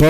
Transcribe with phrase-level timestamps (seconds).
[0.00, 0.09] Bo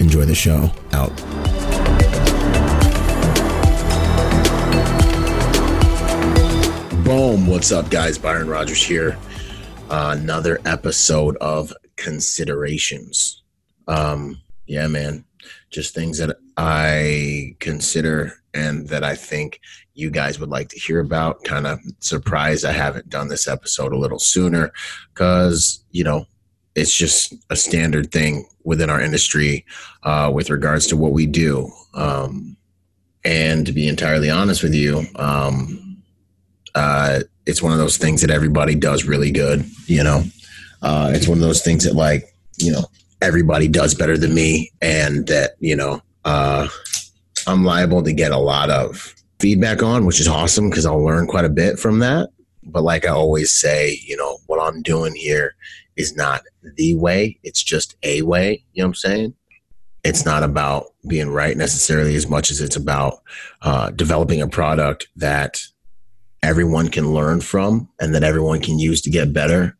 [0.00, 0.70] enjoy the show.
[0.92, 1.14] Out.
[7.04, 7.46] Boom.
[7.46, 8.18] What's up, guys?
[8.18, 9.18] Byron Rogers here.
[9.88, 13.42] Uh, another episode of Considerations.
[13.86, 15.24] Um, yeah, man.
[15.70, 19.60] Just things that I consider and that I think
[19.94, 21.42] you guys would like to hear about.
[21.44, 24.70] Kind of surprised I haven't done this episode a little sooner
[25.12, 26.26] because, you know,
[26.78, 29.64] it's just a standard thing within our industry
[30.04, 31.70] uh, with regards to what we do.
[31.94, 32.56] Um,
[33.24, 36.02] and to be entirely honest with you, um,
[36.74, 39.64] uh, it's one of those things that everybody does really good.
[39.86, 40.22] You know,
[40.82, 42.84] uh, it's one of those things that like you know
[43.20, 46.68] everybody does better than me, and that you know uh,
[47.46, 51.26] I'm liable to get a lot of feedback on, which is awesome because I'll learn
[51.26, 52.28] quite a bit from that.
[52.62, 55.54] But like I always say, you know, what I'm doing here
[55.98, 56.42] is not
[56.76, 58.64] the way, it's just a way.
[58.72, 59.34] You know what I'm saying?
[60.04, 63.20] It's not about being right necessarily as much as it's about
[63.62, 65.60] uh, developing a product that
[66.42, 69.76] everyone can learn from and that everyone can use to get better.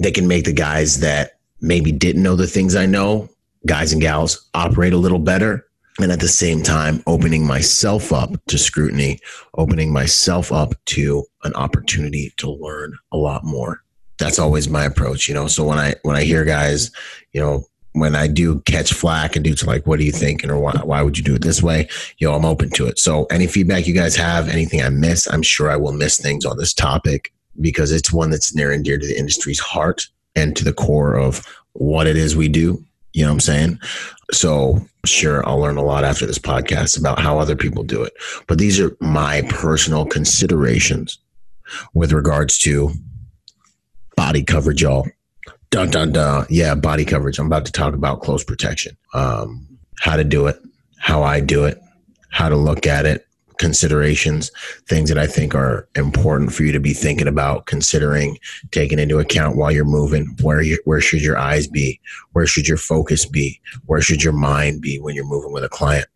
[0.00, 3.28] They can make the guys that maybe didn't know the things I know,
[3.66, 5.68] guys and gals, operate a little better
[6.00, 9.18] and at the same time opening myself up to scrutiny
[9.56, 13.82] opening myself up to an opportunity to learn a lot more
[14.18, 16.90] that's always my approach you know so when i when i hear guys
[17.32, 20.58] you know when i do catch flack and dudes like what are you thinking or
[20.58, 23.24] why, why would you do it this way you know i'm open to it so
[23.30, 26.56] any feedback you guys have anything i miss i'm sure i will miss things on
[26.56, 30.06] this topic because it's one that's near and dear to the industry's heart
[30.36, 32.84] and to the core of what it is we do
[33.18, 33.80] you know what I'm saying?
[34.32, 38.12] So, sure, I'll learn a lot after this podcast about how other people do it.
[38.46, 41.18] But these are my personal considerations
[41.94, 42.92] with regards to
[44.18, 45.06] body coverage, y'all.
[45.70, 46.44] Dun, dun, dun.
[46.50, 47.38] Yeah, body coverage.
[47.38, 49.64] I'm about to talk about close protection, um,
[50.00, 50.60] how to do it,
[50.98, 51.80] how I do it,
[52.30, 54.50] how to look at it, considerations,
[54.88, 58.38] things that I think are important for you to be thinking about, considering,
[58.72, 60.36] taking into account while you're moving.
[60.42, 62.00] Where you, where should your eyes be?
[62.32, 63.60] Where should your focus be?
[63.86, 66.08] Where should your mind be when you're moving with a client?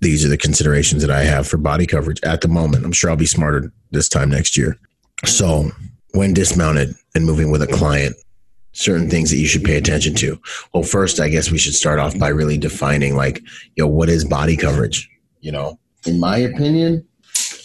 [0.00, 2.84] These are the considerations that I have for body coverage at the moment.
[2.84, 4.76] I'm sure I'll be smarter this time next year.
[5.24, 5.70] So,
[6.16, 8.16] when dismounted and moving with a client,
[8.72, 10.40] certain things that you should pay attention to.
[10.72, 13.40] Well, first, I guess we should start off by really defining like,
[13.74, 15.08] you know, what is body coverage?
[15.40, 17.06] You know, in my opinion,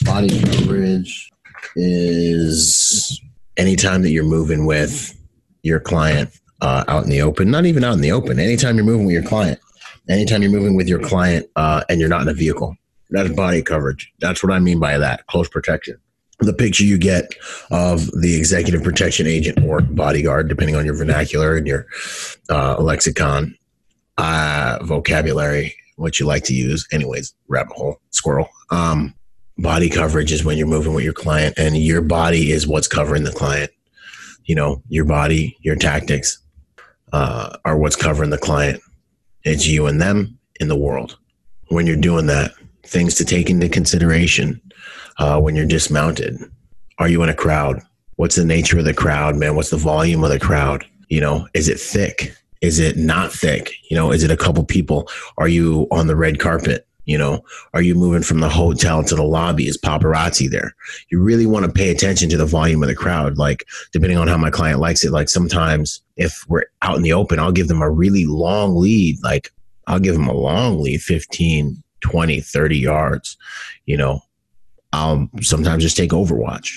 [0.03, 1.31] body coverage
[1.75, 3.21] is
[3.57, 5.17] anytime that you're moving with
[5.63, 6.29] your client
[6.61, 9.13] uh, out in the open, not even out in the open, anytime you're moving with
[9.13, 9.59] your client,
[10.09, 12.75] anytime you're moving with your client uh, and you're not in a vehicle,
[13.09, 14.11] that's body coverage.
[14.19, 15.97] That's what I mean by that close protection.
[16.41, 17.35] The picture you get
[17.69, 21.85] of the executive protection agent or bodyguard, depending on your vernacular and your
[22.49, 23.55] uh, lexicon
[24.17, 26.87] uh, vocabulary, what you like to use.
[26.91, 28.49] Anyways, rabbit hole, squirrel.
[28.71, 29.13] Um,
[29.57, 33.23] body coverage is when you're moving with your client, and your body is what's covering
[33.23, 33.71] the client.
[34.45, 36.39] You know, your body, your tactics
[37.13, 38.81] uh, are what's covering the client.
[39.43, 41.17] It's you and them in the world.
[41.69, 42.51] When you're doing that,
[42.83, 44.59] things to take into consideration
[45.21, 46.39] uh, when you're dismounted.
[46.97, 47.79] Are you in a crowd?
[48.15, 49.55] What's the nature of the crowd, man?
[49.55, 50.83] What's the volume of the crowd?
[51.09, 52.35] You know, is it thick?
[52.61, 53.71] Is it not thick?
[53.89, 55.07] You know, is it a couple people?
[55.37, 56.87] Are you on the red carpet?
[57.05, 59.67] You know, are you moving from the hotel to the lobby?
[59.67, 60.75] Is paparazzi there?
[61.11, 63.37] You really want to pay attention to the volume of the crowd.
[63.37, 67.13] Like, depending on how my client likes it, like sometimes if we're out in the
[67.13, 69.21] open, I'll give them a really long lead.
[69.23, 69.51] Like,
[69.85, 73.37] I'll give them a long lead 15, 20, 30 yards.
[73.85, 74.21] You know,
[74.93, 76.71] I'll sometimes just take Overwatch,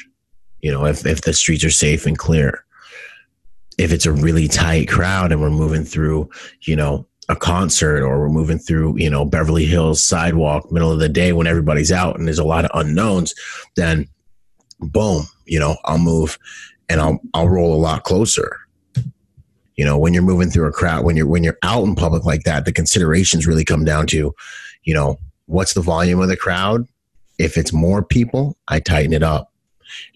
[0.60, 2.64] you know, if, if the streets are safe and clear
[3.78, 6.30] if it's a really tight crowd and we're moving through,
[6.62, 10.98] you know, a concert or we're moving through, you know, Beverly Hills sidewalk, middle of
[10.98, 13.34] the day when everybody's out and there's a lot of unknowns,
[13.76, 14.06] then
[14.80, 16.38] boom, you know, I'll move
[16.88, 18.58] and I'll I'll roll a lot closer.
[19.76, 22.24] You know, when you're moving through a crowd, when you're when you're out in public
[22.24, 24.34] like that, the considerations really come down to,
[24.84, 26.86] you know, what's the volume of the crowd?
[27.38, 29.52] If it's more people, I tighten it up.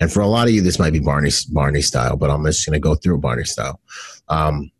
[0.00, 2.66] And for a lot of you, this might be Barney Barney style, but I'm just
[2.66, 3.80] going to go through Barney style.
[4.28, 4.70] Um,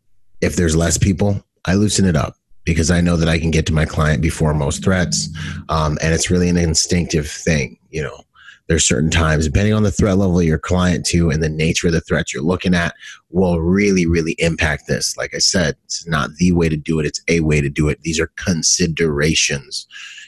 [0.41, 3.65] if there's less people, I loosen it up because I know that I can get
[3.67, 5.29] to my client before most threats,
[5.69, 7.77] um, and it's really an instinctive thing.
[7.89, 8.23] You know,
[8.67, 11.93] there's certain times, depending on the threat level your client to and the nature of
[11.93, 12.93] the threat you're looking at,
[13.29, 15.17] will really, really impact this.
[15.17, 17.89] Like I said, it's not the way to do it; it's a way to do
[17.89, 18.01] it.
[18.01, 19.87] These are considerations.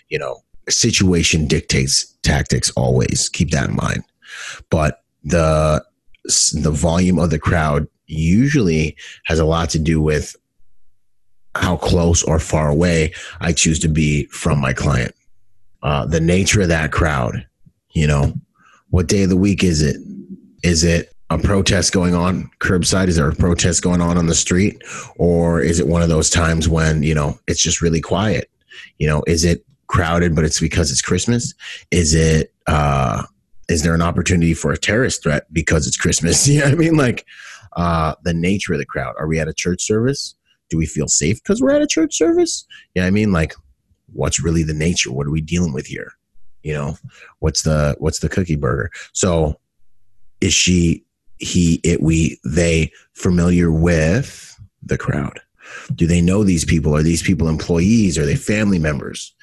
[0.09, 2.71] You know, situation dictates tactics.
[2.71, 4.03] Always keep that in mind
[4.69, 5.83] but the
[6.53, 8.95] the volume of the crowd usually
[9.25, 10.35] has a lot to do with
[11.55, 15.13] how close or far away I choose to be from my client.
[15.83, 17.45] Uh, the nature of that crowd,
[17.91, 18.33] you know,
[18.89, 19.97] what day of the week is it?
[20.63, 23.07] Is it a protest going on curbside?
[23.07, 24.81] Is there a protest going on on the street?
[25.15, 28.49] Or is it one of those times when, you know, it's just really quiet?
[28.99, 31.53] You know, is it crowded, but it's because it's Christmas?
[31.91, 33.23] Is it, uh,
[33.67, 36.47] is there an opportunity for a terrorist threat because it's Christmas?
[36.51, 36.95] You know I mean?
[36.95, 37.25] Like
[37.75, 39.15] uh, the nature of the crowd.
[39.19, 40.35] Are we at a church service?
[40.69, 42.65] Do we feel safe because we're at a church service?
[42.95, 43.53] Yeah, you know I mean, like,
[44.13, 45.11] what's really the nature?
[45.11, 46.13] What are we dealing with here?
[46.63, 46.97] You know,
[47.39, 48.91] what's the what's the cookie burger?
[49.13, 49.59] So,
[50.39, 51.03] is she,
[51.37, 55.41] he, it, we, they familiar with the crowd?
[55.95, 56.95] Do they know these people?
[56.95, 58.17] Are these people employees?
[58.17, 59.33] Are they family members?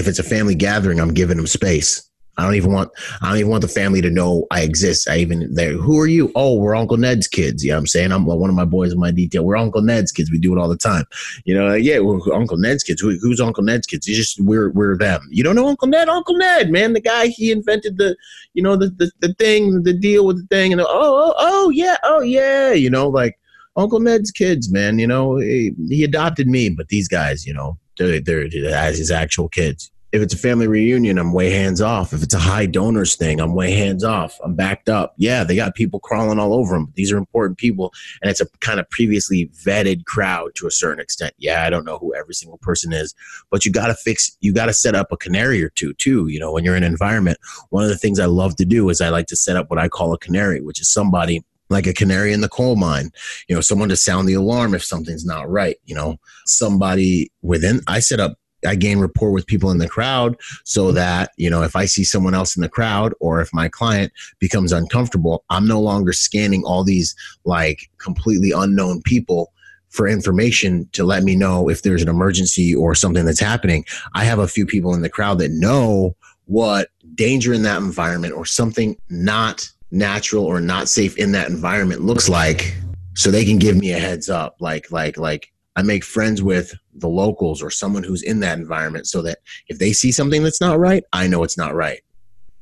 [0.00, 2.10] If it's a family gathering, I'm giving them space
[2.40, 5.08] I don't even want I don't even want the family to know I exist.
[5.10, 5.72] I even there.
[5.72, 6.32] Who are you?
[6.34, 7.62] Oh, we're Uncle Ned's kids.
[7.62, 8.12] You know what I'm saying?
[8.12, 9.44] I'm one of my boys in my detail.
[9.44, 10.30] We're Uncle Ned's kids.
[10.30, 11.04] We do it all the time.
[11.44, 13.02] You know, like, yeah, we're Uncle Ned's kids.
[13.02, 14.06] Who, who's Uncle Ned's kids?
[14.06, 15.20] You just we're we're them.
[15.30, 16.08] You don't know Uncle Ned?
[16.08, 18.16] Uncle Ned, man, the guy he invented the
[18.54, 21.70] you know the the, the thing, the deal with the thing, and oh oh oh
[21.70, 23.38] yeah oh yeah, you know like
[23.76, 24.98] Uncle Ned's kids, man.
[24.98, 29.10] You know he, he adopted me, but these guys, you know, they're they're as his
[29.10, 32.12] actual kids if it's a family reunion, I'm way hands off.
[32.12, 34.40] If it's a high donors thing, I'm way hands off.
[34.42, 35.14] I'm backed up.
[35.18, 36.92] Yeah, they got people crawling all over them.
[36.96, 41.00] These are important people, and it's a kind of previously vetted crowd to a certain
[41.00, 41.34] extent.
[41.38, 43.14] Yeah, I don't know who every single person is,
[43.50, 44.36] but you got to fix.
[44.40, 46.26] You got to set up a canary or two too.
[46.26, 47.38] You know, when you're in an environment,
[47.68, 49.78] one of the things I love to do is I like to set up what
[49.78, 53.10] I call a canary, which is somebody like a canary in the coal mine,
[53.48, 57.80] you know, someone to sound the alarm if something's not right, you know, somebody within,
[57.86, 58.34] I set up
[58.66, 62.04] I gain rapport with people in the crowd so that, you know, if I see
[62.04, 66.62] someone else in the crowd or if my client becomes uncomfortable, I'm no longer scanning
[66.64, 67.14] all these
[67.44, 69.52] like completely unknown people
[69.88, 73.84] for information to let me know if there's an emergency or something that's happening.
[74.14, 76.14] I have a few people in the crowd that know
[76.44, 82.02] what danger in that environment or something not natural or not safe in that environment
[82.02, 82.76] looks like
[83.14, 86.74] so they can give me a heads up like like like I make friends with
[86.94, 89.38] the locals or someone who's in that environment so that
[89.68, 92.00] if they see something that's not right, I know it's not right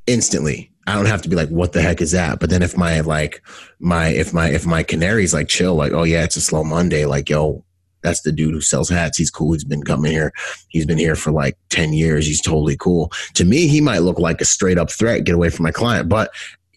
[0.06, 0.70] instantly.
[0.86, 2.40] I don't have to be like, what the heck is that?
[2.40, 3.42] But then if my like
[3.78, 7.06] my if my if my canary's like chill, like, oh yeah, it's a slow Monday,
[7.06, 7.64] like yo,
[8.02, 9.19] that's the dude who sells hats.
[9.19, 9.52] He's cool.
[9.52, 10.32] He's been coming here.
[10.69, 12.26] He's been here for like 10 years.
[12.26, 13.10] He's totally cool.
[13.34, 16.08] To me, he might look like a straight up threat, get away from my client,
[16.08, 16.30] but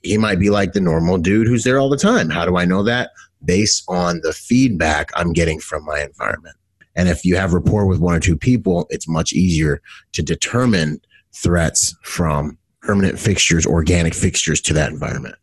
[0.03, 2.29] he might be like the normal dude who's there all the time.
[2.29, 3.12] How do I know that?
[3.43, 6.55] Based on the feedback I'm getting from my environment.
[6.96, 9.81] And if you have rapport with one or two people, it's much easier
[10.13, 11.00] to determine
[11.34, 15.36] threats from permanent fixtures, organic fixtures to that environment.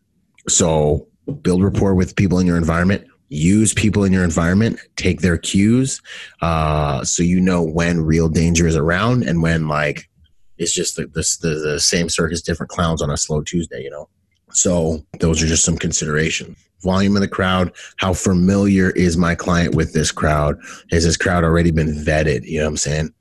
[0.48, 1.06] So
[1.42, 3.06] build rapport with people in your environment.
[3.30, 4.80] Use people in your environment.
[4.96, 6.00] Take their cues,
[6.40, 10.08] uh, so you know when real danger is around and when like
[10.56, 13.82] it's just the, the, the, the same circus, different clowns on a slow Tuesday.
[13.82, 14.08] You know.
[14.50, 16.56] So those are just some considerations.
[16.82, 20.58] Volume of the crowd how familiar is my client with this crowd?
[20.90, 22.44] Has this crowd already been vetted?
[22.44, 23.14] You know what i'm saying?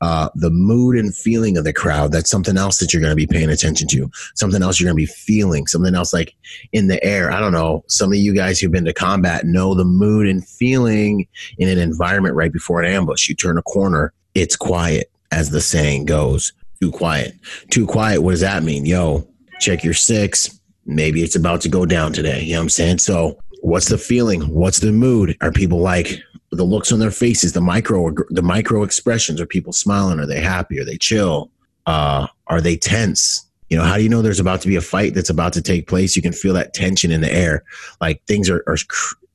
[0.00, 3.16] Uh, the mood and feeling of the crowd that's something else that you're going to
[3.16, 4.08] be paying attention to.
[4.34, 5.66] Something else you're going to be feeling.
[5.66, 6.34] Something else like
[6.72, 7.32] in the air.
[7.32, 7.82] I don't know.
[7.88, 11.78] Some of you guys who've been to combat know the mood and feeling in an
[11.78, 13.28] environment right before an ambush.
[13.28, 16.52] You turn a corner it's quiet as the saying goes.
[16.80, 17.34] Too quiet.
[17.70, 18.84] Too quiet what does that mean?
[18.84, 19.26] Yo
[19.60, 20.57] check your six
[20.88, 22.42] maybe it's about to go down today.
[22.42, 22.98] You know what I'm saying?
[22.98, 24.42] So what's the feeling?
[24.42, 25.36] What's the mood?
[25.40, 26.18] Are people like
[26.50, 29.40] the looks on their faces, the micro the micro expressions?
[29.40, 30.18] Are people smiling?
[30.18, 30.80] Are they happy?
[30.80, 31.50] Are they chill?
[31.86, 33.44] Uh, are they tense?
[33.68, 35.62] You know, how do you know there's about to be a fight that's about to
[35.62, 36.16] take place?
[36.16, 37.64] You can feel that tension in the air.
[38.00, 38.78] Like things are, are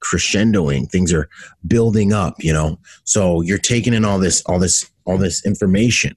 [0.03, 1.29] crescendoing things are
[1.65, 6.13] building up you know so you're taking in all this all this all this information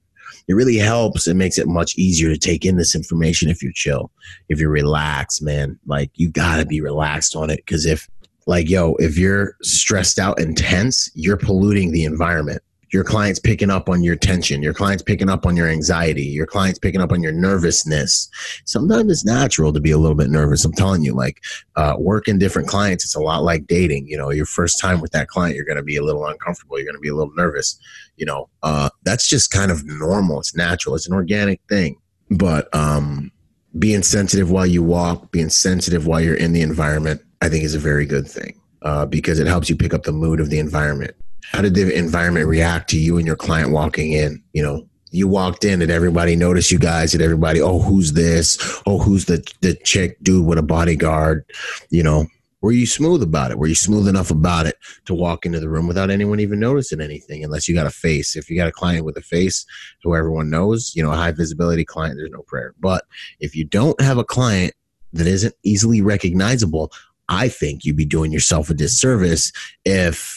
[0.47, 1.27] it really helps.
[1.27, 4.11] It makes it much easier to take in this information if you're chill,
[4.49, 5.77] if you're relaxed, man.
[5.85, 8.07] Like you gotta be relaxed on it because if,
[8.45, 13.69] like, yo, if you're stressed out and tense, you're polluting the environment your client's picking
[13.69, 17.11] up on your tension your client's picking up on your anxiety your client's picking up
[17.11, 18.29] on your nervousness.
[18.65, 21.43] Sometimes it's natural to be a little bit nervous i'm telling you like
[21.75, 25.11] uh, working different clients it's a lot like dating you know your first time with
[25.11, 27.33] that client you're going to be a little uncomfortable you're going to be a little
[27.35, 27.79] nervous
[28.15, 31.97] you know uh, that's just kind of normal it's natural it's an organic thing.
[32.29, 33.31] But um,
[33.77, 37.75] being sensitive while you walk being sensitive while you're in the environment i think is
[37.75, 40.59] a very good thing uh, because it helps you pick up the mood of the
[40.59, 41.15] environment
[41.51, 44.43] how did the environment react to you and your client walking in?
[44.53, 47.11] You know, you walked in, did everybody notice you guys?
[47.11, 48.57] Did everybody, oh, who's this?
[48.85, 51.45] Oh, who's the the chick dude with a bodyguard?
[51.89, 52.27] You know,
[52.61, 53.59] were you smooth about it?
[53.59, 54.75] Were you smooth enough about it
[55.05, 57.43] to walk into the room without anyone even noticing anything?
[57.43, 58.35] Unless you got a face.
[58.35, 59.65] If you got a client with a face
[60.03, 62.73] who everyone knows, you know, a high visibility client, there's no prayer.
[62.79, 63.05] But
[63.39, 64.73] if you don't have a client
[65.13, 66.91] that isn't easily recognizable,
[67.29, 69.51] I think you'd be doing yourself a disservice
[69.85, 70.36] if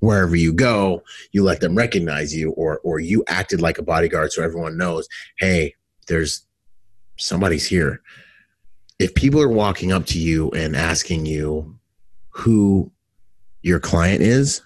[0.00, 1.02] wherever you go,
[1.32, 5.08] you let them recognize you, or or you acted like a bodyguard so everyone knows,
[5.38, 5.74] hey,
[6.08, 6.44] there's
[7.16, 8.02] somebody's here.
[8.98, 11.78] If people are walking up to you and asking you
[12.30, 12.90] who
[13.62, 14.60] your client is,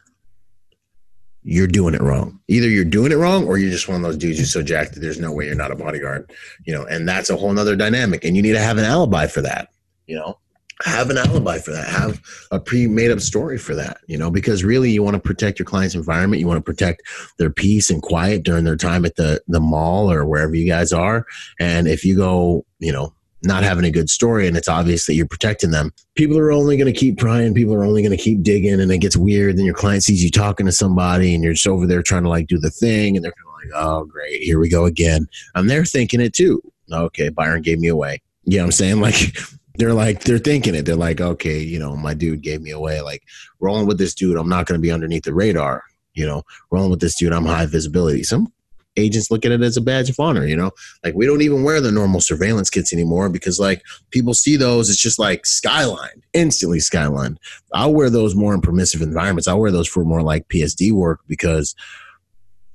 [1.42, 2.40] you're doing it wrong.
[2.48, 4.94] Either you're doing it wrong or you're just one of those dudes who's so jacked
[4.94, 6.32] that there's no way you're not a bodyguard.
[6.64, 8.24] You know, and that's a whole nother dynamic.
[8.24, 9.68] And you need to have an alibi for that,
[10.06, 10.38] you know
[10.82, 14.64] have an alibi for that have a pre-made up story for that you know because
[14.64, 17.02] really you want to protect your client's environment you want to protect
[17.38, 20.92] their peace and quiet during their time at the the mall or wherever you guys
[20.92, 21.26] are.
[21.60, 23.12] And if you go you know
[23.42, 26.78] not having a good story and it's obvious that you're protecting them people are only
[26.78, 29.58] going to keep prying people are only going to keep digging and it gets weird
[29.58, 32.28] then your client sees you talking to somebody and you're just over there trying to
[32.30, 35.28] like do the thing and they're kind of like oh great here we go again.
[35.54, 36.62] And they're thinking it too.
[36.90, 38.22] Okay byron gave me away.
[38.44, 39.00] You know what i'm saying?
[39.00, 39.36] Like
[39.76, 40.84] they're like they're thinking it.
[40.84, 43.00] They're like, okay, you know, my dude gave me away.
[43.00, 43.22] Like
[43.60, 45.82] rolling with this dude, I'm not going to be underneath the radar.
[46.14, 48.22] You know, rolling with this dude, I'm high visibility.
[48.22, 48.52] Some
[48.96, 50.46] agents look at it as a badge of honor.
[50.46, 50.70] You know,
[51.02, 54.88] like we don't even wear the normal surveillance kits anymore because like people see those.
[54.88, 57.38] It's just like skyline, instantly skyline.
[57.72, 59.48] I'll wear those more in permissive environments.
[59.48, 61.74] I'll wear those for more like PSD work because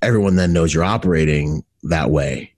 [0.01, 2.53] everyone then knows you're operating that way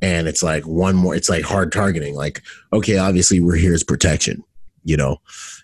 [0.00, 3.82] and it's like one more it's like hard targeting like okay obviously we're here as
[3.82, 4.42] protection
[4.84, 5.16] you know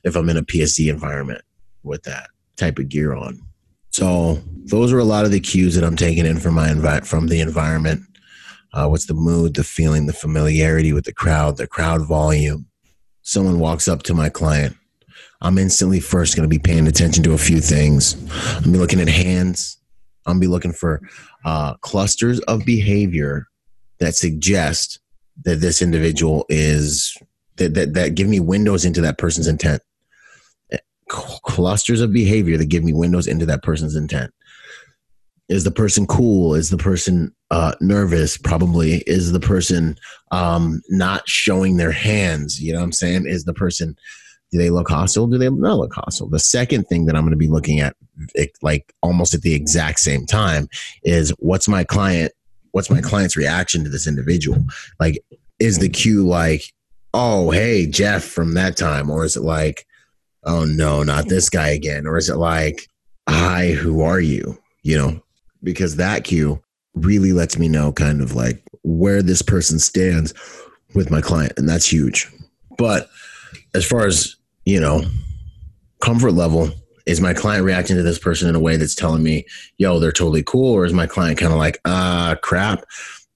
[0.04, 1.42] if i'm in a psd environment
[1.82, 3.40] with that type of gear on.
[3.90, 7.06] So those are a lot of the cues that i'm taking in from my envi-
[7.06, 8.02] from the environment
[8.72, 12.66] uh, what's the mood the feeling the familiarity with the crowd the crowd volume.
[13.22, 14.76] Someone walks up to my client
[15.42, 18.16] i'm instantly first going to be paying attention to a few things.
[18.64, 19.78] I'm looking at hands.
[20.26, 21.02] I'm be looking for
[21.44, 23.46] uh, clusters of behavior
[24.04, 25.00] that suggest
[25.44, 27.16] that this individual is
[27.56, 29.82] that, that that give me windows into that person's intent.
[31.08, 34.32] Clusters of behavior that give me windows into that person's intent.
[35.48, 36.54] Is the person cool?
[36.54, 38.38] Is the person uh, nervous?
[38.38, 39.02] Probably.
[39.06, 39.96] Is the person
[40.30, 42.60] um, not showing their hands?
[42.60, 43.26] You know what i'm saying?
[43.26, 43.96] Is the person
[44.50, 45.26] do they look hostile?
[45.26, 46.28] Do they not look hostile?
[46.28, 47.96] The second thing that i'm going to be looking at
[48.62, 50.68] like almost at the exact same time
[51.02, 52.32] is what's my client
[52.74, 54.58] what's my client's reaction to this individual?
[54.98, 55.24] Like,
[55.60, 56.64] is the cue like,
[57.14, 59.08] oh, hey, Jeff from that time?
[59.08, 59.86] Or is it like,
[60.42, 62.04] oh, no, not this guy again?
[62.04, 62.88] Or is it like,
[63.28, 64.58] hi, who are you?
[64.82, 65.22] You know,
[65.62, 66.60] because that cue
[66.94, 70.34] really lets me know kind of like where this person stands
[70.96, 71.52] with my client.
[71.56, 72.28] And that's huge.
[72.76, 73.08] But
[73.72, 75.04] as far as, you know,
[76.00, 76.72] comfort level,
[77.06, 79.44] is my client reacting to this person in a way that's telling me,
[79.78, 80.72] yo, they're totally cool?
[80.72, 82.84] Or is my client kind of like, ah, crap?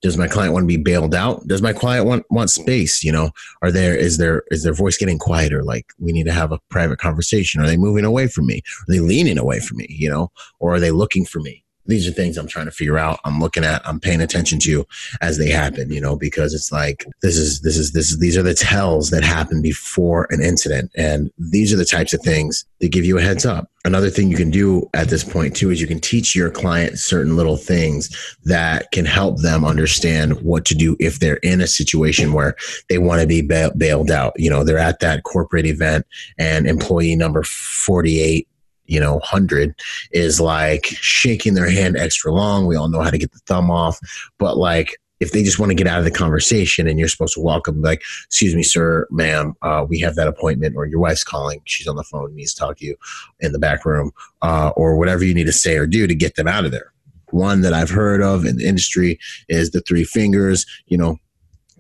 [0.01, 1.47] Does my client want to be bailed out?
[1.49, 3.03] Does my client want, want space?
[3.03, 3.31] You know,
[3.63, 5.65] are there, is there, is their voice getting quieter?
[5.65, 7.61] Like we need to have a private conversation.
[7.61, 8.59] Are they moving away from me?
[8.59, 9.87] Are they leaning away from me?
[9.91, 11.65] You know, or are they looking for me?
[11.89, 13.19] These are things I'm trying to figure out.
[13.25, 14.87] I'm looking at, I'm paying attention to
[15.21, 18.37] as they happen, you know, because it's like, this is, this is, this is, these
[18.37, 20.93] are the tells that happen before an incident.
[20.97, 23.71] And these are the types of things that give you a heads up.
[23.85, 26.99] Another thing you can do at this point too is you can teach your client
[26.99, 31.67] certain little things that can help them understand what to do if they're in a
[31.67, 32.55] situation where
[32.91, 34.35] they want to be bailed out.
[34.37, 36.07] You know, they're at that corporate event
[36.39, 38.47] and employee number 48
[38.89, 39.79] you know, 100
[40.11, 42.67] is like shaking their hand extra long.
[42.67, 43.99] We all know how to get the thumb off,
[44.39, 47.35] but like if they just want to get out of the conversation and you're supposed
[47.35, 51.25] to welcome like excuse me sir ma'am uh, we have that appointment or your wife's
[51.25, 52.95] calling she's on the phone needs to talk to you
[53.41, 56.37] in the back room uh, or whatever you need to say or do to get
[56.37, 56.93] them out of there.
[57.31, 59.19] One that i've heard of in the industry
[59.49, 61.19] is the three fingers you know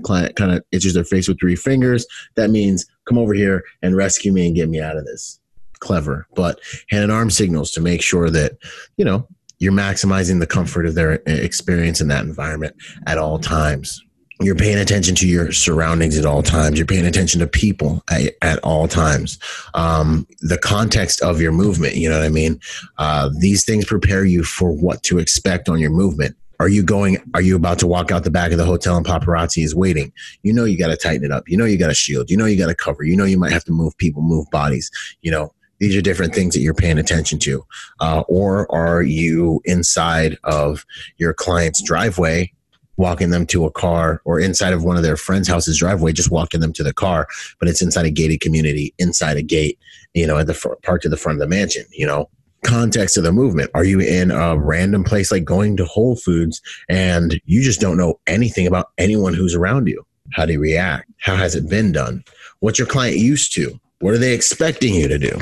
[0.03, 2.07] client kind of itches their face with three fingers.
[2.37, 5.38] That means come over here and rescue me and get me out of this
[5.80, 8.52] clever but hand and arm signals to make sure that
[8.97, 9.26] you know
[9.58, 14.02] you're maximizing the comfort of their experience in that environment at all times.
[14.40, 16.78] You're paying attention to your surroundings at all times.
[16.78, 19.37] You're paying attention to people at, at all times.
[19.75, 22.61] Um, the context of your movement, you know what I mean?
[22.99, 26.37] Uh, these things prepare you for what to expect on your movement.
[26.61, 27.18] Are you going?
[27.35, 30.12] Are you about to walk out the back of the hotel and paparazzi is waiting?
[30.42, 31.49] You know you got to tighten it up.
[31.49, 32.30] You know you got to shield.
[32.30, 33.04] You know you got to cover.
[33.04, 34.90] You know you might have to move people, move bodies.
[35.23, 37.64] You know these are different things that you're paying attention to.
[38.00, 40.85] Uh, or are you inside of
[41.18, 42.52] your client's driveway,
[42.97, 46.30] walking them to a car, or inside of one of their friends' house's driveway, just
[46.30, 47.28] walking them to the car,
[47.61, 49.78] but it's inside a gated community, inside a gate,
[50.14, 52.28] you know, at the fr- parked to the front of the mansion, you know?
[52.64, 53.70] Context of the movement.
[53.75, 57.97] Are you in a random place like going to Whole Foods and you just don't
[57.97, 60.04] know anything about anyone who's around you?
[60.32, 61.08] How do you react?
[61.18, 62.25] How has it been done?
[62.58, 63.78] What's your client used to?
[64.00, 65.38] What are they expecting you to do?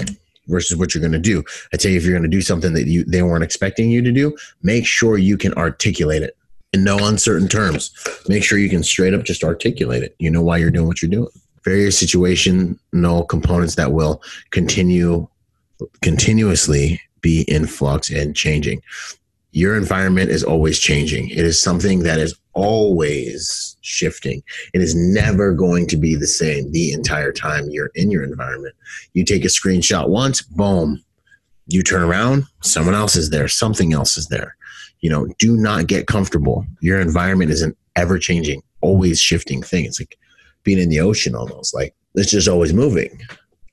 [0.48, 1.42] Versus what you're going to do.
[1.72, 4.02] I tell you, if you're going to do something that you they weren't expecting you
[4.02, 6.36] to do, make sure you can articulate it
[6.72, 7.90] in no uncertain terms.
[8.28, 10.14] Make sure you can straight up just articulate it.
[10.18, 11.28] You know why you're doing what you're doing.
[11.64, 15.28] Various situational components that will continue
[16.00, 18.80] continuously be in flux and changing
[19.56, 21.30] your environment is always changing.
[21.30, 24.42] It is something that is always shifting.
[24.72, 28.74] It is never going to be the same the entire time you're in your environment.
[29.12, 31.04] You take a screenshot once, boom,
[31.66, 34.56] you turn around, someone else is there, something else is there.
[35.00, 36.64] You know, do not get comfortable.
[36.80, 39.84] Your environment is an ever changing, always shifting thing.
[39.84, 40.18] It's like
[40.64, 43.20] being in the ocean almost, like it's just always moving.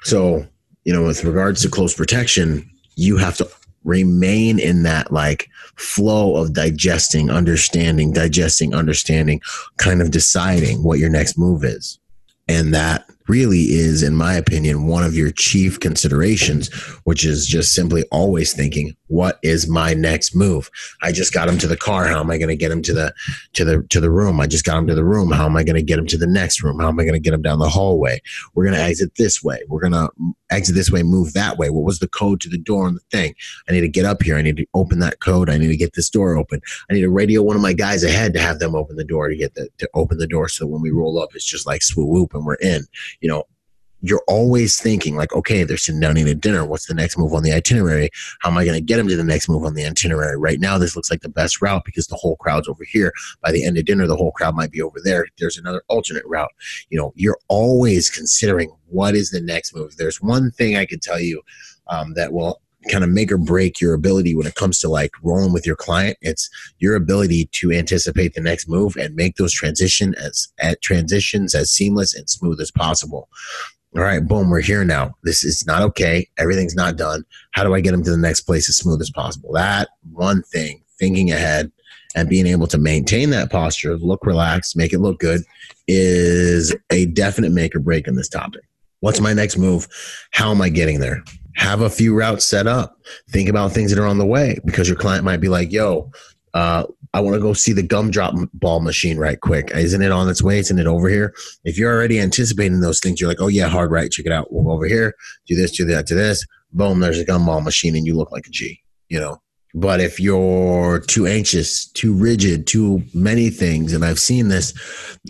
[0.01, 0.45] So,
[0.83, 3.49] you know, with regards to close protection, you have to
[3.83, 9.41] remain in that like flow of digesting, understanding, digesting, understanding,
[9.77, 11.99] kind of deciding what your next move is.
[12.47, 16.73] And that really is, in my opinion, one of your chief considerations,
[17.05, 20.71] which is just simply always thinking, what is my next move?
[21.03, 22.07] I just got him to the car.
[22.07, 23.13] How am I going to get him to the
[23.53, 24.39] to the to the room?
[24.39, 25.31] I just got him to the room.
[25.31, 26.79] How am I going to get him to the next room?
[26.79, 28.19] How am I going to get him down the hallway?
[28.55, 29.61] We're going to exit this way.
[29.67, 30.09] We're going to
[30.49, 31.69] exit this way, move that way.
[31.69, 33.35] What was the code to the door on the thing?
[33.69, 34.35] I need to get up here.
[34.35, 35.47] I need to open that code.
[35.47, 36.61] I need to get this door open.
[36.89, 39.29] I need to radio one of my guys ahead to have them open the door
[39.29, 41.83] to get the to open the door so when we roll up, it's just like
[41.83, 42.85] swoop and we're in.
[43.21, 43.43] You know,
[44.03, 46.65] you're always thinking like, okay, they're sitting down eating dinner.
[46.65, 48.09] What's the next move on the itinerary?
[48.41, 50.37] How am I going to get them to the next move on the itinerary?
[50.37, 53.13] Right now, this looks like the best route because the whole crowd's over here.
[53.41, 55.25] By the end of dinner, the whole crowd might be over there.
[55.39, 56.51] There's another alternate route.
[56.89, 59.95] You know, you're always considering what is the next move.
[59.95, 61.41] There's one thing I could tell you
[61.87, 62.61] um, that will
[62.91, 65.75] kind of make or break your ability when it comes to like rolling with your
[65.77, 70.81] client it's your ability to anticipate the next move and make those transition as at
[70.81, 73.29] transitions as seamless and smooth as possible
[73.95, 75.15] all right, boom, we're here now.
[75.23, 76.27] This is not okay.
[76.37, 77.23] Everything's not done.
[77.51, 79.51] How do I get them to the next place as smooth as possible?
[79.53, 81.71] That one thing, thinking ahead
[82.15, 85.41] and being able to maintain that posture, look relaxed, make it look good,
[85.87, 88.63] is a definite make or break in this topic.
[89.01, 89.87] What's my next move?
[90.31, 91.23] How am I getting there?
[91.55, 92.97] Have a few routes set up.
[93.29, 96.09] Think about things that are on the way because your client might be like, yo,
[96.53, 99.71] uh, I want to go see the gumdrop ball machine right quick.
[99.71, 100.59] Isn't it on its way?
[100.59, 101.33] Isn't it over here?
[101.63, 104.51] If you're already anticipating those things, you're like, oh yeah, hard right, check it out.
[104.51, 105.15] We'll go over here,
[105.47, 106.45] do this, do that, do this.
[106.71, 108.81] Boom, there's a gumball machine, and you look like a G.
[109.09, 109.41] You know,
[109.75, 114.71] but if you're too anxious, too rigid, too many things, and I've seen this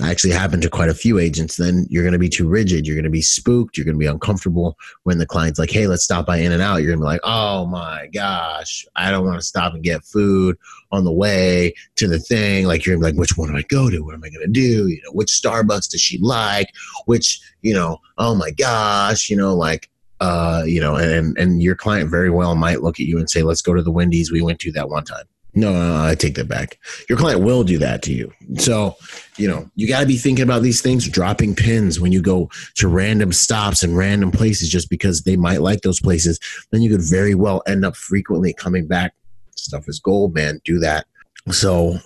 [0.02, 2.86] actually happen to quite a few agents, then you're going to be too rigid.
[2.86, 3.78] You're going to be spooked.
[3.78, 6.62] You're going to be uncomfortable when the client's like, hey, let's stop by In and
[6.62, 6.78] Out.
[6.78, 10.04] You're going to be like, oh my gosh, I don't want to stop and get
[10.04, 10.58] food
[10.92, 12.66] on the way to the thing.
[12.66, 14.04] Like, you're like, which one do I go to?
[14.04, 14.88] What am I going to do?
[14.90, 16.68] You know, which Starbucks does she like?
[17.06, 19.90] Which, you know, oh my gosh, you know, like,
[20.24, 23.44] uh, you know, and and your client very well might look at you and say,
[23.44, 26.16] "Let's go to the Wendy's we went to that one time." No, no, no, I
[26.16, 26.80] take that back.
[27.10, 28.32] Your client will do that to you.
[28.58, 28.96] So,
[29.38, 32.50] you know, you got to be thinking about these things, dropping pins when you go
[32.76, 36.40] to random stops and random places just because they might like those places.
[36.72, 39.14] Then you could very well end up frequently coming back.
[39.56, 40.60] Stuff is gold, man.
[40.64, 41.06] Do that.
[41.52, 42.00] So,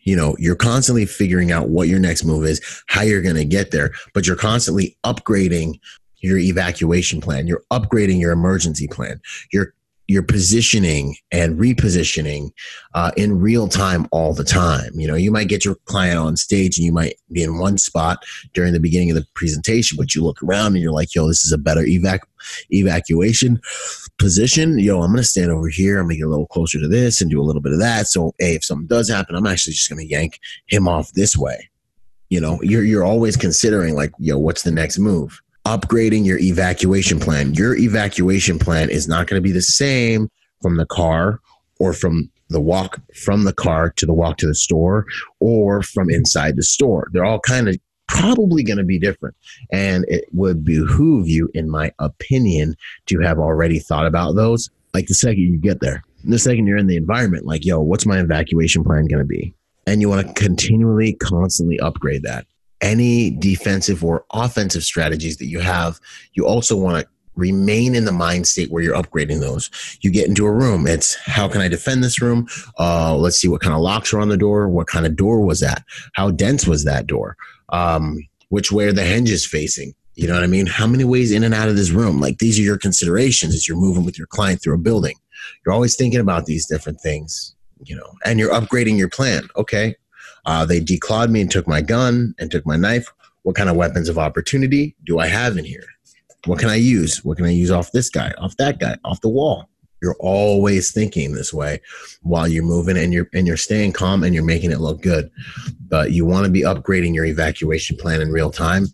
[0.00, 3.44] you know, you're constantly figuring out what your next move is, how you're going to
[3.44, 5.78] get there, but you're constantly upgrading
[6.22, 7.46] your evacuation plan.
[7.46, 9.20] You're upgrading your emergency plan.
[9.52, 9.74] You're
[10.08, 12.50] you're positioning and repositioning
[12.94, 14.90] uh, in real time all the time.
[14.94, 17.78] You know, you might get your client on stage and you might be in one
[17.78, 21.28] spot during the beginning of the presentation, but you look around and you're like, yo,
[21.28, 22.18] this is a better evac
[22.70, 23.60] evacuation
[24.18, 24.78] position.
[24.78, 26.00] Yo, I'm to stand over here.
[26.00, 28.08] I'm to get a little closer to this and do a little bit of that.
[28.08, 31.70] So, hey, if something does happen, I'm actually just to yank him off this way.
[32.28, 35.40] You know, you're, you're always considering like, yo, what's the next move?
[35.64, 37.54] Upgrading your evacuation plan.
[37.54, 40.28] Your evacuation plan is not going to be the same
[40.60, 41.40] from the car
[41.78, 45.06] or from the walk from the car to the walk to the store
[45.40, 47.08] or from inside the store.
[47.12, 47.76] They're all kind of
[48.08, 49.34] probably going to be different.
[49.72, 54.68] And it would behoove you, in my opinion, to have already thought about those.
[54.92, 58.04] Like the second you get there, the second you're in the environment, like, yo, what's
[58.04, 59.54] my evacuation plan going to be?
[59.86, 62.46] And you want to continually, constantly upgrade that
[62.82, 65.98] any defensive or offensive strategies that you have,
[66.34, 69.70] you also want to remain in the mind state where you're upgrading those.
[70.02, 70.86] You get into a room.
[70.86, 72.46] It's how can I defend this room?
[72.78, 74.68] Uh, let's see what kind of locks are on the door.
[74.68, 75.84] What kind of door was that?
[76.12, 77.36] How dense was that door?
[77.70, 78.18] Um,
[78.50, 79.94] which way are the hinges facing?
[80.14, 80.66] You know what I mean?
[80.66, 82.20] How many ways in and out of this room?
[82.20, 85.16] Like these are your considerations as you're moving with your client through a building.
[85.64, 89.48] You're always thinking about these different things, you know, and you're upgrading your plan.
[89.56, 89.96] Okay,
[90.44, 93.12] uh, they declawed me and took my gun and took my knife.
[93.42, 95.86] What kind of weapons of opportunity do I have in here?
[96.46, 97.24] What can I use?
[97.24, 99.68] What can I use off this guy, off that guy, off the wall?
[100.02, 101.80] You're always thinking this way
[102.22, 105.30] while you're moving and you're and you're staying calm and you're making it look good.
[105.86, 108.86] But you want to be upgrading your evacuation plan in real time,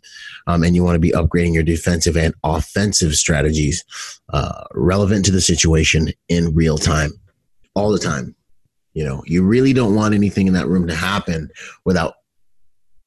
[0.46, 3.82] um, and you want to be upgrading your defensive and offensive strategies
[4.34, 7.12] uh, relevant to the situation in real time,
[7.74, 8.34] all the time.
[8.98, 11.52] You know, you really don't want anything in that room to happen
[11.84, 12.14] without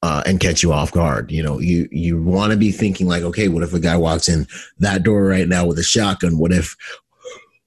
[0.02, 1.30] uh, and catch you off guard.
[1.30, 4.30] You know, you you want to be thinking like, okay, what if a guy walks
[4.30, 4.48] in
[4.80, 6.38] that door right now with a shotgun?
[6.38, 6.78] What if,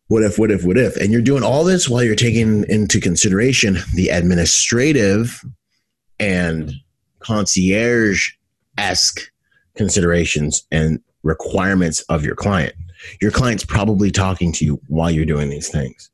[0.06, 0.96] what if, what if, what if?
[0.96, 5.44] And you're doing all this while you're taking into consideration the administrative
[6.18, 6.72] and
[7.18, 8.30] concierge
[8.78, 9.20] esque
[9.76, 12.72] considerations and requirements of your client.
[13.20, 16.10] Your client's probably talking to you while you're doing these things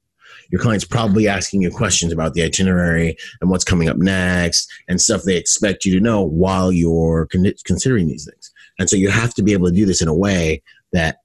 [0.51, 5.01] your client's probably asking you questions about the itinerary and what's coming up next and
[5.01, 8.51] stuff they expect you to know while you're con- considering these things.
[8.79, 11.19] And so you have to be able to do this in a way that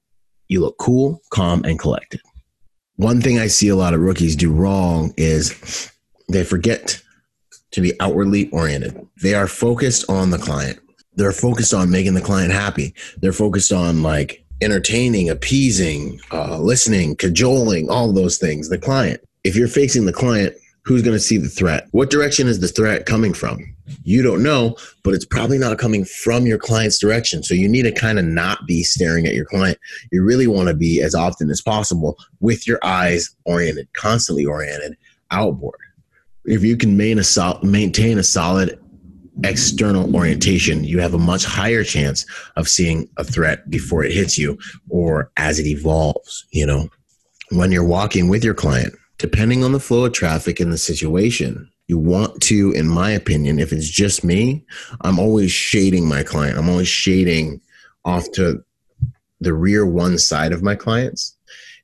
[0.47, 2.21] you look cool, calm, and collected.
[2.97, 5.91] One thing I see a lot of rookies do wrong is
[6.29, 7.01] they forget
[7.71, 9.05] to be outwardly oriented.
[9.21, 10.79] They are focused on the client.
[11.15, 12.93] They're focused on making the client happy.
[13.17, 19.21] They're focused on like entertaining, appeasing, uh, listening, cajoling, all those things, the client.
[19.43, 21.87] If you're facing the client, who's going to see the threat?
[21.91, 23.75] What direction is the threat coming from?
[24.03, 27.43] You don't know, but it's probably not coming from your client's direction.
[27.43, 29.77] So you need to kind of not be staring at your client.
[30.11, 34.95] You really want to be as often as possible with your eyes oriented, constantly oriented
[35.31, 35.79] outboard.
[36.45, 38.79] If you can maintain a, maintain a solid
[39.43, 44.37] external orientation, you have a much higher chance of seeing a threat before it hits
[44.37, 44.57] you
[44.89, 46.45] or as it evolves.
[46.51, 46.89] You know,
[47.51, 51.69] when you're walking with your client, depending on the flow of traffic and the situation,
[51.87, 54.65] you want to, in my opinion, if it's just me,
[55.01, 56.57] I'm always shading my client.
[56.57, 57.61] I'm always shading
[58.03, 58.63] off to
[59.39, 61.37] the rear one side of my clients.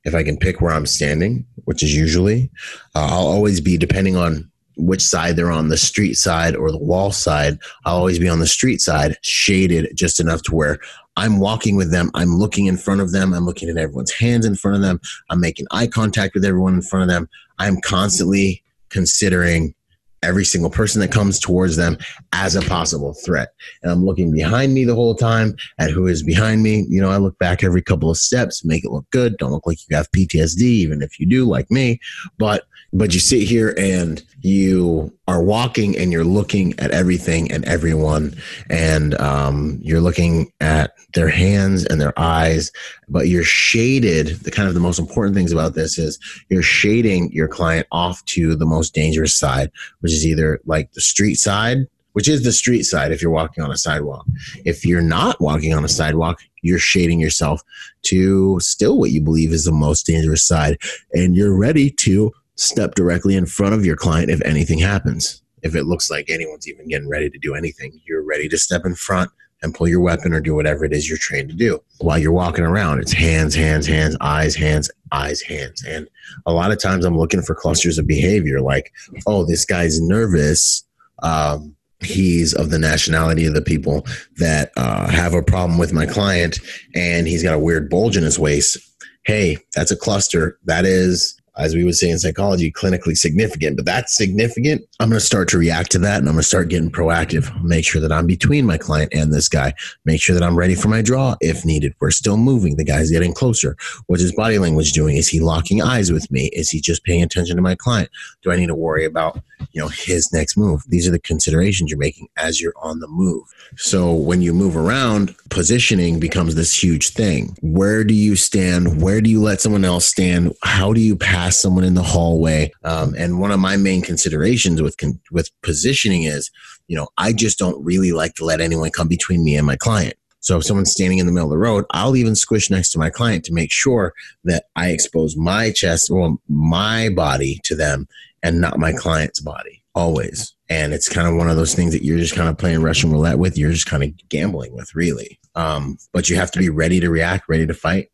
[0.04, 2.50] If I can pick where I'm standing, which is usually,
[2.96, 4.50] uh, I'll always be depending on
[4.86, 8.40] which side they're on the street side or the wall side i'll always be on
[8.40, 10.78] the street side shaded just enough to where
[11.16, 14.44] i'm walking with them i'm looking in front of them i'm looking at everyone's hands
[14.44, 17.80] in front of them i'm making eye contact with everyone in front of them i'm
[17.80, 19.74] constantly considering
[20.22, 21.98] every single person that comes towards them
[22.32, 23.48] as a possible threat.
[23.82, 26.86] And I'm looking behind me the whole time at who is behind me.
[26.88, 29.36] You know, I look back every couple of steps, make it look good.
[29.38, 31.98] Don't look like you have PTSD, even if you do, like me.
[32.38, 37.64] But but you sit here and you are walking and you're looking at everything and
[37.64, 38.34] everyone.
[38.68, 42.70] And um, you're looking at their hands and their eyes
[43.08, 44.28] but you're shaded.
[44.40, 48.24] The kind of the most important things about this is you're shading your client off
[48.26, 52.52] to the most dangerous side which is either like the street side which is the
[52.52, 54.26] street side if you're walking on a sidewalk.
[54.66, 57.62] If you're not walking on a sidewalk you're shading yourself
[58.02, 60.78] to still what you believe is the most dangerous side
[61.12, 65.42] and you're ready to step directly in front of your client if anything happens.
[65.62, 68.84] If it looks like anyone's even getting ready to do anything, you're ready to step
[68.84, 69.30] in front
[69.62, 71.80] and pull your weapon or do whatever it is you're trained to do.
[72.00, 75.84] While you're walking around, it's hands, hands, hands, eyes, hands, eyes, hands.
[75.86, 76.08] And
[76.46, 78.92] a lot of times I'm looking for clusters of behavior like,
[79.26, 80.84] oh, this guy's nervous.
[81.22, 84.04] Um, he's of the nationality of the people
[84.38, 86.58] that uh, have a problem with my client
[86.96, 88.76] and he's got a weird bulge in his waist
[89.24, 90.58] hey, that's a cluster.
[90.64, 94.82] That is as we would say in psychology, clinically significant, but that's significant.
[95.02, 97.60] I'm going to start to react to that and I'm going to start getting proactive.
[97.64, 99.74] Make sure that I'm between my client and this guy.
[100.04, 101.92] Make sure that I'm ready for my draw if needed.
[101.98, 102.76] We're still moving.
[102.76, 103.76] The guy's getting closer.
[104.06, 105.16] What's his body language doing?
[105.16, 106.50] Is he locking eyes with me?
[106.52, 108.10] Is he just paying attention to my client?
[108.42, 110.84] Do I need to worry about, you know, his next move?
[110.86, 113.42] These are the considerations you're making as you're on the move.
[113.76, 117.56] So when you move around, positioning becomes this huge thing.
[117.60, 119.02] Where do you stand?
[119.02, 120.52] Where do you let someone else stand?
[120.62, 122.70] How do you pass someone in the hallway.
[122.84, 126.50] Um, and one of my main considerations with con- with positioning is,
[126.88, 129.76] you know, I just don't really like to let anyone come between me and my
[129.76, 130.14] client.
[130.40, 132.98] So if someone's standing in the middle of the road, I'll even squish next to
[132.98, 134.12] my client to make sure
[134.44, 138.08] that I expose my chest or my body to them
[138.42, 140.52] and not my client's body always.
[140.68, 143.12] And it's kind of one of those things that you're just kind of playing Russian
[143.12, 143.56] roulette with.
[143.56, 145.38] You're just kind of gambling with, really.
[145.54, 148.08] Um, but you have to be ready to react, ready to fight,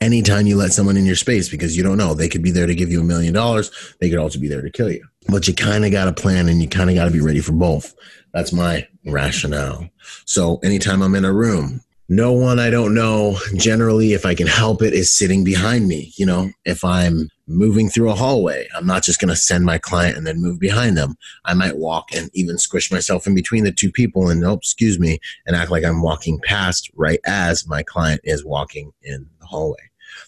[0.00, 2.66] anytime you let someone in your space because you don't know they could be there
[2.66, 3.70] to give you a million dollars
[4.00, 6.48] they could also be there to kill you but you kind of got to plan
[6.48, 7.94] and you kind of got to be ready for both.
[8.32, 9.88] That's my rationale.
[10.26, 11.80] So anytime i'm in a room
[12.12, 16.12] no one i don't know generally if i can help it is sitting behind me
[16.16, 16.50] you know?
[16.64, 20.26] If i'm moving through a hallway i'm not just going to send my client and
[20.26, 21.14] then move behind them.
[21.44, 24.98] I might walk and even squish myself in between the two people and oh excuse
[24.98, 29.46] me and act like i'm walking past right as my client is walking in the
[29.46, 29.78] hallway.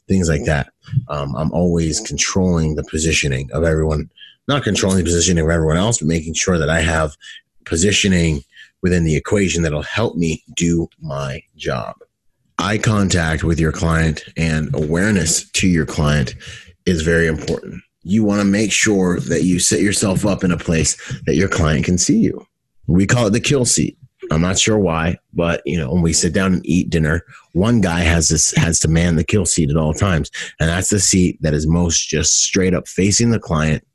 [0.09, 0.73] Things like that.
[1.09, 4.11] Um, I'm always controlling the positioning of everyone,
[4.49, 7.17] not controlling the positioning of everyone else, but making sure that I have
[7.65, 8.43] positioning
[8.83, 11.97] within the equation that'll help me do my job.
[12.59, 16.35] Eye contact with your client and awareness to your client
[16.87, 17.83] is very important.
[18.03, 21.49] You want to make sure that you set yourself up in a place that your
[21.49, 22.47] client can see you.
[22.89, 23.97] We call it the kill seat.
[24.31, 27.81] I'm not sure why, but you know, when we sit down and eat dinner, one
[27.81, 31.01] guy has this has to man the kill seat at all times, and that's the
[31.01, 33.87] seat that is most just straight up facing the client,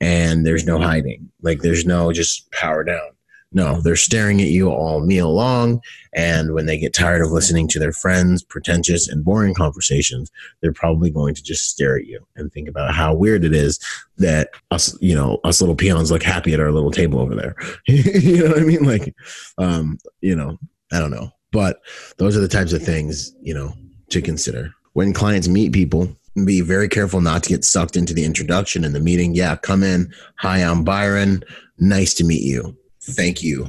[0.00, 1.30] and there's no hiding.
[1.42, 3.10] Like there's no just power down.
[3.52, 5.80] No, they're staring at you all meal long.
[6.12, 10.30] And when they get tired of listening to their friends' pretentious and boring conversations,
[10.60, 13.78] they're probably going to just stare at you and think about how weird it is
[14.18, 17.54] that us, you know, us little peons look happy at our little table over there.
[17.86, 18.84] you know what I mean?
[18.84, 19.14] Like,
[19.58, 20.58] um, you know,
[20.92, 21.30] I don't know.
[21.52, 21.80] But
[22.18, 23.72] those are the types of things, you know,
[24.10, 24.74] to consider.
[24.92, 28.94] When clients meet people, be very careful not to get sucked into the introduction and
[28.94, 29.34] the meeting.
[29.34, 30.12] Yeah, come in.
[30.38, 31.42] Hi, I'm Byron.
[31.78, 33.66] Nice to meet you thank you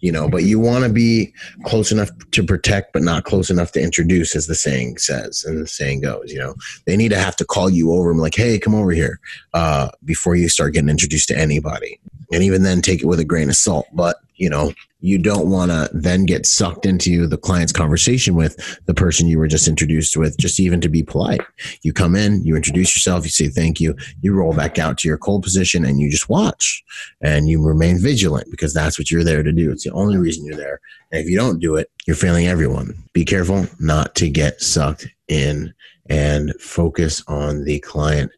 [0.00, 1.32] you know but you want to be
[1.64, 5.60] close enough to protect but not close enough to introduce as the saying says and
[5.60, 6.54] the saying goes you know
[6.86, 9.20] they need to have to call you over and like hey come over here
[9.52, 12.00] uh, before you start getting introduced to anybody
[12.32, 14.72] and even then take it with a grain of salt but you know
[15.04, 19.38] you don't want to then get sucked into the client's conversation with the person you
[19.38, 21.42] were just introduced with, just even to be polite.
[21.82, 25.08] You come in, you introduce yourself, you say thank you, you roll back out to
[25.08, 26.82] your cold position, and you just watch
[27.20, 29.70] and you remain vigilant because that's what you're there to do.
[29.70, 30.80] It's the only reason you're there.
[31.12, 32.94] And if you don't do it, you're failing everyone.
[33.12, 35.74] Be careful not to get sucked in
[36.08, 38.32] and focus on the client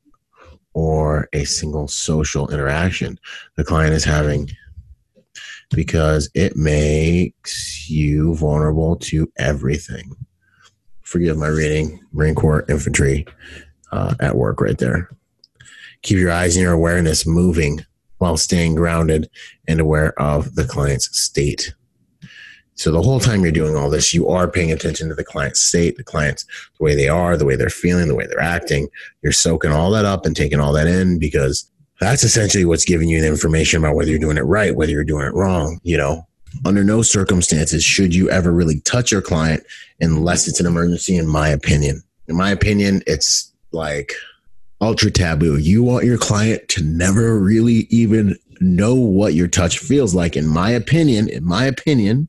[0.75, 3.19] or a single social interaction
[3.57, 4.51] the client is having
[5.71, 10.15] because it makes you vulnerable to everything.
[11.03, 13.27] Forgive my reading, Marine Corps infantry
[13.93, 15.09] uh, at work right there.
[16.03, 17.85] Keep your eyes and your awareness moving
[18.19, 19.29] while staying grounded
[19.69, 21.75] and aware of the client's state.
[22.75, 25.61] So the whole time you're doing all this, you are paying attention to the client's
[25.61, 26.45] state, the client's
[26.79, 28.89] the way they are, the way they're feeling, the way they're acting.
[29.23, 33.09] You're soaking all that up and taking all that in because that's essentially what's giving
[33.09, 35.81] you the information about whether you're doing it right, whether you're doing it wrong.
[35.83, 36.27] You know,
[36.65, 39.65] under no circumstances should you ever really touch your client
[40.01, 42.03] unless it's an emergency, in my opinion.
[42.29, 44.13] In my opinion, it's like
[44.81, 45.59] ultra taboo.
[45.59, 50.47] You want your client to never really even know what your touch feels like, in
[50.47, 52.29] my opinion, in my opinion,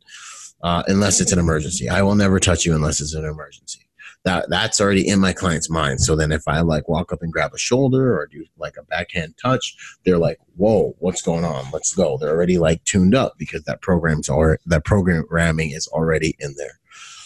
[0.62, 1.90] uh, unless it's an emergency.
[1.90, 3.87] I will never touch you unless it's an emergency
[4.24, 6.02] that that's already in my client's mind.
[6.02, 8.84] So then if I like walk up and grab a shoulder or do like a
[8.84, 11.66] backhand touch, they're like, "Whoa, what's going on?
[11.72, 16.36] Let's go." They're already like tuned up because that program's already that programming is already
[16.40, 16.80] in there.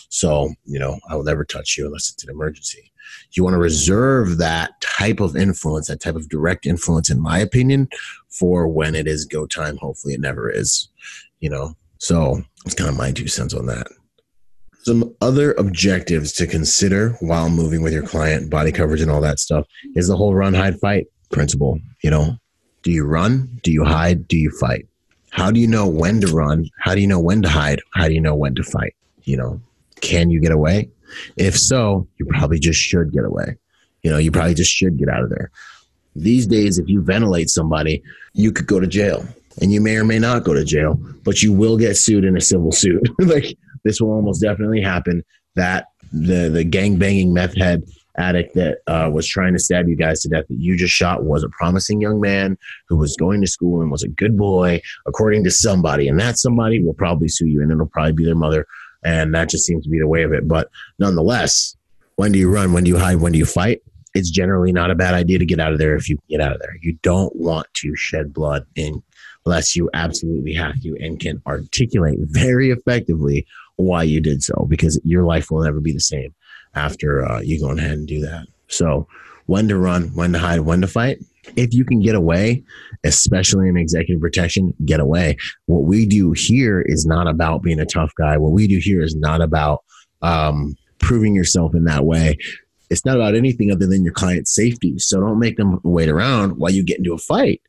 [0.09, 2.91] So, you know, I will never touch you unless it's an emergency.
[3.31, 7.39] You want to reserve that type of influence, that type of direct influence, in my
[7.39, 7.87] opinion,
[8.29, 9.77] for when it is go time.
[9.77, 10.89] Hopefully, it never is,
[11.39, 11.75] you know.
[11.97, 13.87] So, it's kind of my two cents on that.
[14.83, 19.39] Some other objectives to consider while moving with your client, body coverage and all that
[19.39, 21.79] stuff is the whole run, hide, fight principle.
[22.03, 22.37] You know,
[22.83, 23.59] do you run?
[23.63, 24.27] Do you hide?
[24.27, 24.87] Do you fight?
[25.29, 26.69] How do you know when to run?
[26.79, 27.81] How do you know when to hide?
[27.93, 28.95] How do you know when to fight?
[29.23, 29.61] You know,
[30.01, 30.89] can you get away?
[31.37, 33.57] If so, you probably just should get away.
[34.03, 35.51] You know, you probably just should get out of there.
[36.15, 39.25] These days, if you ventilate somebody, you could go to jail
[39.61, 42.35] and you may or may not go to jail, but you will get sued in
[42.35, 43.07] a civil suit.
[43.19, 45.23] like this will almost definitely happen.
[45.55, 47.83] That the the gang banging meth head
[48.17, 51.23] addict that uh, was trying to stab you guys to death that you just shot
[51.23, 54.81] was a promising young man who was going to school and was a good boy,
[55.05, 56.07] according to somebody.
[56.07, 58.65] And that somebody will probably sue you, and it'll probably be their mother.
[59.03, 60.47] And that just seems to be the way of it.
[60.47, 61.75] But nonetheless,
[62.15, 62.73] when do you run?
[62.73, 63.15] When do you hide?
[63.15, 63.81] When do you fight?
[64.13, 66.51] It's generally not a bad idea to get out of there if you get out
[66.51, 66.75] of there.
[66.81, 68.65] You don't want to shed blood
[69.45, 73.47] unless you absolutely have to and can articulate very effectively
[73.81, 76.33] why you did so because your life will never be the same
[76.75, 78.47] after uh, you go ahead and do that.
[78.67, 79.07] So,
[79.47, 81.19] when to run, when to hide, when to fight.
[81.55, 82.63] If you can get away,
[83.03, 85.35] especially in executive protection, get away.
[85.65, 88.37] What we do here is not about being a tough guy.
[88.37, 89.83] What we do here is not about
[90.21, 92.37] um, proving yourself in that way.
[92.89, 94.99] It's not about anything other than your client's safety.
[94.99, 97.61] So don't make them wait around while you get into a fight.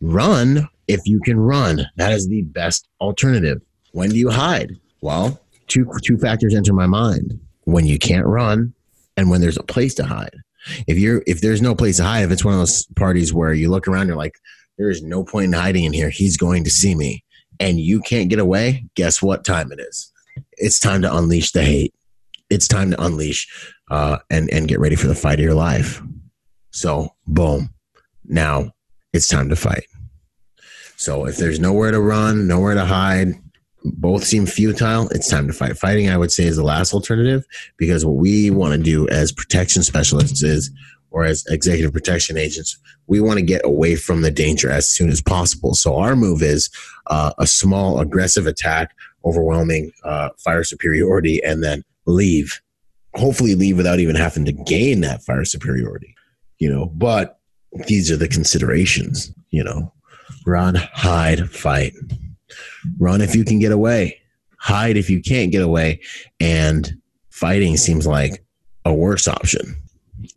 [0.00, 1.86] Run if you can run.
[1.96, 3.62] That is the best alternative.
[3.92, 4.72] When do you hide?
[5.00, 8.74] Well, two two factors enter my mind when you can't run
[9.16, 10.36] and when there's a place to hide.
[10.86, 13.52] If you're if there's no place to hide, if it's one of those parties where
[13.52, 14.38] you look around, you're like,
[14.78, 16.10] there is no point in hiding in here.
[16.10, 17.24] He's going to see me,
[17.58, 18.86] and you can't get away.
[18.94, 20.12] Guess what time it is?
[20.52, 21.94] It's time to unleash the hate.
[22.48, 26.00] It's time to unleash uh, and and get ready for the fight of your life.
[26.70, 27.70] So, boom.
[28.24, 28.70] Now
[29.12, 29.84] it's time to fight.
[30.96, 33.34] So if there's nowhere to run, nowhere to hide,
[33.84, 35.76] both seem futile, it's time to fight.
[35.76, 37.44] Fighting, I would say, is the last alternative
[37.76, 40.70] because what we want to do as protection specialists is,
[41.10, 45.10] or as executive protection agents, we want to get away from the danger as soon
[45.10, 45.74] as possible.
[45.74, 46.70] So our move is
[47.08, 52.60] uh, a small, aggressive attack, overwhelming uh, fire superiority, and then leave.
[53.14, 56.14] Hopefully, leave without even having to gain that fire superiority.
[56.58, 57.38] You know, but
[57.86, 59.34] these are the considerations.
[59.50, 59.92] You know,
[60.46, 61.92] run, hide, fight.
[62.98, 64.20] Run if you can get away,
[64.58, 66.00] hide if you can't get away.
[66.40, 66.92] And
[67.30, 68.44] fighting seems like
[68.84, 69.76] a worse option.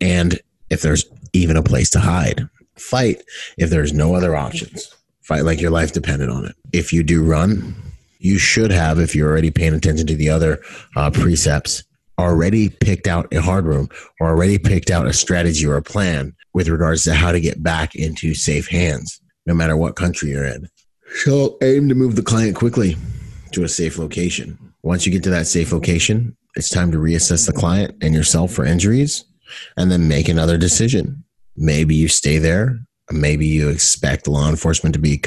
[0.01, 3.23] And if there's even a place to hide, fight
[3.57, 4.93] if there's no other options.
[5.21, 6.55] Fight like your life depended on it.
[6.71, 7.75] If you do run,
[8.19, 10.61] you should have, if you're already paying attention to the other
[10.95, 11.83] uh, precepts,
[12.17, 16.33] already picked out a hard room or already picked out a strategy or a plan
[16.53, 20.45] with regards to how to get back into safe hands, no matter what country you're
[20.45, 20.67] in.
[21.15, 22.97] So aim to move the client quickly
[23.53, 24.59] to a safe location.
[24.83, 28.51] Once you get to that safe location, it's time to reassess the client and yourself
[28.51, 29.23] for injuries
[29.77, 31.23] and then make another decision.
[31.55, 32.77] Maybe you stay there.
[33.11, 35.21] Maybe you expect law enforcement to be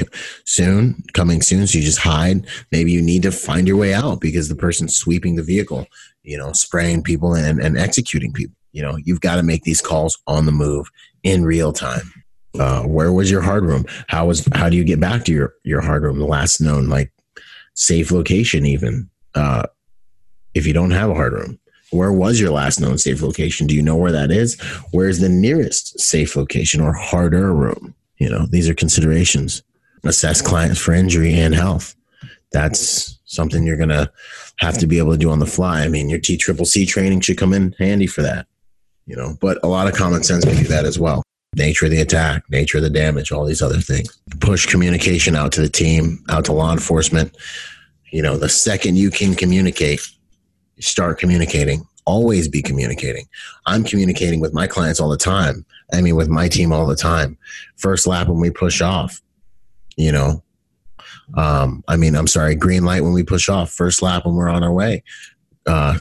[0.45, 1.65] soon, coming soon.
[1.65, 2.45] So you just hide.
[2.71, 5.87] Maybe you need to find your way out because the person's sweeping the vehicle,
[6.21, 8.55] you know, spraying people and, and executing people.
[8.73, 10.87] You know, you've got to make these calls on the move
[11.23, 12.13] in real time.
[12.57, 13.85] Uh, where was your hard room?
[14.07, 16.19] How was how do you get back to your your hard room?
[16.19, 17.11] The last known like
[17.75, 19.63] safe location, even uh,
[20.53, 21.59] if you don't have a hard room.
[21.91, 23.65] Where was your last known safe location?
[23.65, 24.59] Do you know where that is?
[24.91, 27.95] Where's the nearest safe location or harder room?
[28.17, 29.63] You know, these are considerations.
[30.03, 31.95] Assess clients for injury and health.
[32.51, 34.11] That's something you're gonna
[34.57, 35.81] have to be able to do on the fly.
[35.83, 38.47] I mean, your T triple C training should come in handy for that.
[39.05, 41.23] You know, but a lot of common sense can do that as well
[41.55, 44.17] nature of the attack, nature of the damage, all these other things.
[44.39, 47.35] Push communication out to the team, out to law enforcement.
[48.11, 50.07] You know, the second you can communicate,
[50.79, 51.85] start communicating.
[52.05, 53.25] Always be communicating.
[53.65, 55.65] I'm communicating with my clients all the time.
[55.93, 57.37] I mean, with my team all the time.
[57.75, 59.21] First lap when we push off,
[59.95, 60.43] you know.
[61.35, 63.71] Um, I mean, I'm sorry, green light when we push off.
[63.71, 65.03] First lap when we're on our way.
[65.67, 65.99] Uh,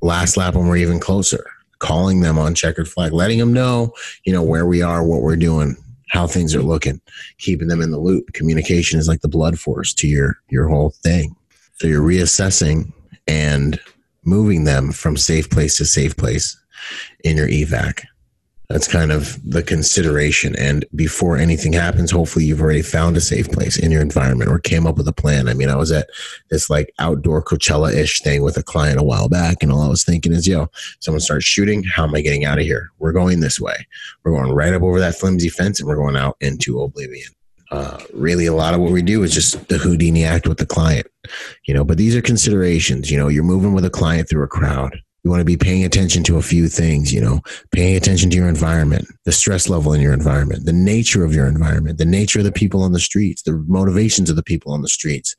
[0.00, 1.44] last lap when we're even closer
[1.78, 3.92] calling them on checkered flag, letting them know,
[4.24, 5.76] you know, where we are, what we're doing,
[6.10, 7.00] how things are looking,
[7.38, 8.32] keeping them in the loop.
[8.32, 11.34] Communication is like the blood force to your your whole thing.
[11.74, 12.92] So you're reassessing
[13.26, 13.78] and
[14.24, 16.56] moving them from safe place to safe place
[17.24, 18.04] in your evac
[18.68, 20.54] that's kind of the consideration.
[20.56, 24.58] And before anything happens, hopefully you've already found a safe place in your environment or
[24.58, 25.48] came up with a plan.
[25.48, 26.10] I mean, I was at
[26.50, 29.88] this like outdoor Coachella ish thing with a client a while back, and all I
[29.88, 30.68] was thinking is, yo,
[31.00, 31.82] someone starts shooting.
[31.82, 32.90] How am I getting out of here?
[32.98, 33.86] We're going this way.
[34.22, 37.30] We're going right up over that flimsy fence and we're going out into oblivion.
[37.70, 40.66] Uh, really, a lot of what we do is just the Houdini act with the
[40.66, 41.06] client,
[41.66, 41.84] you know.
[41.84, 43.10] But these are considerations.
[43.10, 45.84] You know, you're moving with a client through a crowd You want to be paying
[45.84, 47.40] attention to a few things, you know,
[47.72, 51.46] paying attention to your environment, the stress level in your environment, the nature of your
[51.46, 54.82] environment, the nature of the people on the streets, the motivations of the people on
[54.82, 55.34] the streets,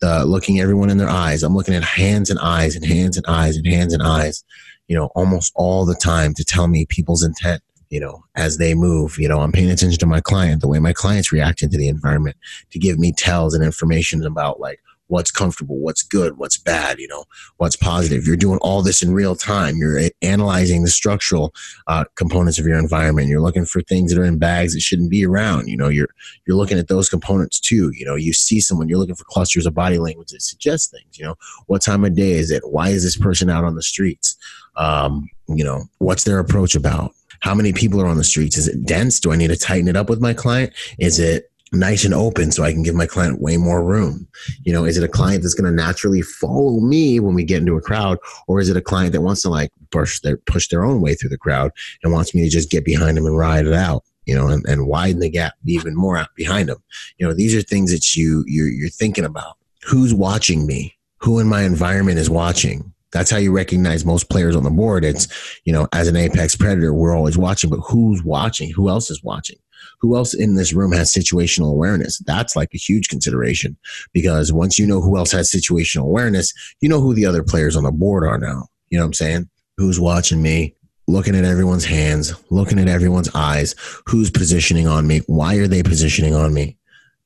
[0.00, 1.42] the looking everyone in their eyes.
[1.42, 4.44] I'm looking at hands and eyes and hands and eyes and hands and eyes,
[4.88, 8.74] you know, almost all the time to tell me people's intent you know, as they
[8.74, 9.18] move.
[9.18, 11.86] You know, I'm paying attention to my client, the way my client's reacting to the
[11.86, 12.36] environment
[12.72, 17.08] to give me tells and information about like what's comfortable, what's good, what's bad, you
[17.08, 17.24] know,
[17.58, 18.26] what's positive.
[18.26, 19.76] You're doing all this in real time.
[19.76, 21.54] You're analyzing the structural
[21.86, 23.28] uh, components of your environment.
[23.28, 25.68] You're looking for things that are in bags that shouldn't be around.
[25.68, 26.08] You know, you're
[26.46, 27.90] you're looking at those components too.
[27.94, 31.18] You know, you see someone, you're looking for clusters of body language that suggest things.
[31.18, 31.34] You know,
[31.66, 32.62] what time of day is it?
[32.64, 34.36] Why is this person out on the streets?
[34.76, 37.12] Um, you know, what's their approach about?
[37.40, 38.56] How many people are on the streets?
[38.56, 39.20] Is it dense?
[39.20, 40.72] Do I need to tighten it up with my client?
[40.98, 44.26] Is it nice and open so I can give my client way more room?
[44.62, 47.60] You know, is it a client that's going to naturally follow me when we get
[47.60, 48.18] into a crowd,
[48.48, 51.14] or is it a client that wants to like push their push their own way
[51.14, 51.72] through the crowd
[52.02, 54.02] and wants me to just get behind them and ride it out?
[54.26, 56.82] You know, and, and widen the gap even more out behind them.
[57.18, 59.56] You know, these are things that you you're, you're thinking about.
[59.82, 60.94] Who's watching me?
[61.18, 62.92] Who in my environment is watching?
[63.12, 65.04] That's how you recognize most players on the board.
[65.04, 65.28] It's,
[65.64, 68.70] you know, as an apex predator, we're always watching, but who's watching?
[68.70, 69.56] Who else is watching?
[70.00, 72.18] Who else in this room has situational awareness?
[72.26, 73.76] That's like a huge consideration
[74.12, 77.76] because once you know who else has situational awareness, you know who the other players
[77.76, 78.66] on the board are now.
[78.90, 79.48] You know what I'm saying?
[79.76, 80.74] Who's watching me?
[81.06, 83.74] Looking at everyone's hands, looking at everyone's eyes,
[84.06, 85.18] who's positioning on me?
[85.26, 86.78] Why are they positioning on me?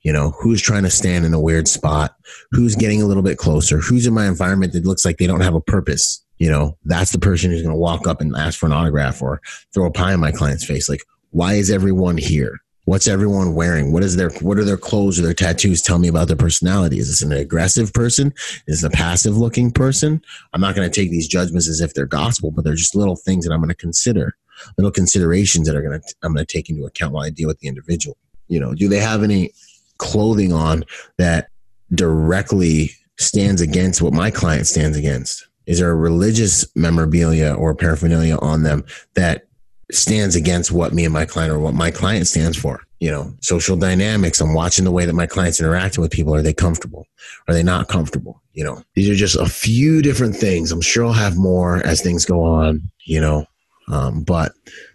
[0.02, 2.16] You know, who's trying to stand in a weird spot?
[2.50, 3.78] Who's getting a little bit closer?
[3.78, 6.24] Who's in my environment that looks like they don't have a purpose?
[6.38, 9.20] You know, that's the person who's going to walk up and ask for an autograph
[9.20, 9.40] or
[9.74, 10.88] throw a pie in my client's face.
[10.88, 11.02] Like,
[11.38, 12.58] why is everyone here?
[12.86, 13.92] What's everyone wearing?
[13.92, 16.98] What is their what are their clothes or their tattoos tell me about their personality?
[16.98, 18.34] Is this an aggressive person?
[18.66, 20.20] Is this a passive looking person?
[20.52, 23.14] I'm not going to take these judgments as if they're gospel, but they're just little
[23.14, 24.34] things that I'm going to consider,
[24.78, 27.46] little considerations that are going to I'm going to take into account while I deal
[27.46, 28.16] with the individual.
[28.48, 29.52] You know, do they have any
[29.98, 30.84] clothing on
[31.18, 31.50] that
[31.94, 35.46] directly stands against what my client stands against?
[35.66, 38.84] Is there a religious memorabilia or paraphernalia on them
[39.14, 39.47] that
[39.90, 42.80] stands against what me and my client or what my client stands for?
[43.00, 44.40] You know, social dynamics.
[44.40, 46.34] I'm watching the way that my clients interacting with people.
[46.34, 47.06] Are they comfortable?
[47.46, 48.42] Are they not comfortable?
[48.52, 50.72] You know, these are just a few different things.
[50.72, 53.46] I'm sure I'll have more as things go on, you know,
[53.88, 54.52] um, but,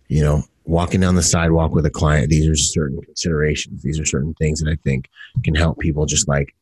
[0.09, 3.81] you know, walking down the sidewalk with a client, these are certain considerations.
[3.81, 5.09] These are certain things that I think
[5.43, 6.53] can help people just like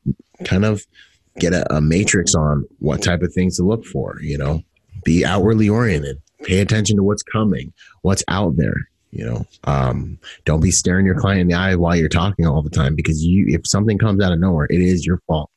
[0.45, 0.85] kind of
[1.39, 4.61] get a, a matrix on what type of things to look for, you know,
[5.03, 8.75] be outwardly oriented, pay attention to what's coming, what's out there.
[9.11, 12.61] You know, um, don't be staring your client in the eye while you're talking all
[12.61, 15.49] the time because you, if something comes out of nowhere, it is your fault.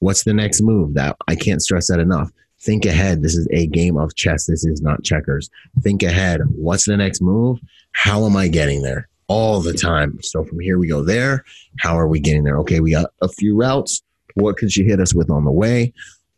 [0.00, 0.92] What's the next move?
[0.94, 2.30] That I can't stress that enough
[2.64, 3.22] think ahead.
[3.22, 4.46] This is a game of chess.
[4.46, 5.50] This is not checkers.
[5.82, 6.40] Think ahead.
[6.56, 7.60] What's the next move?
[7.92, 9.08] How am I getting there?
[9.28, 10.18] All the time.
[10.22, 11.44] So from here we go there.
[11.78, 12.58] How are we getting there?
[12.60, 14.02] Okay, we got a few routes.
[14.34, 15.92] What could she hit us with on the way?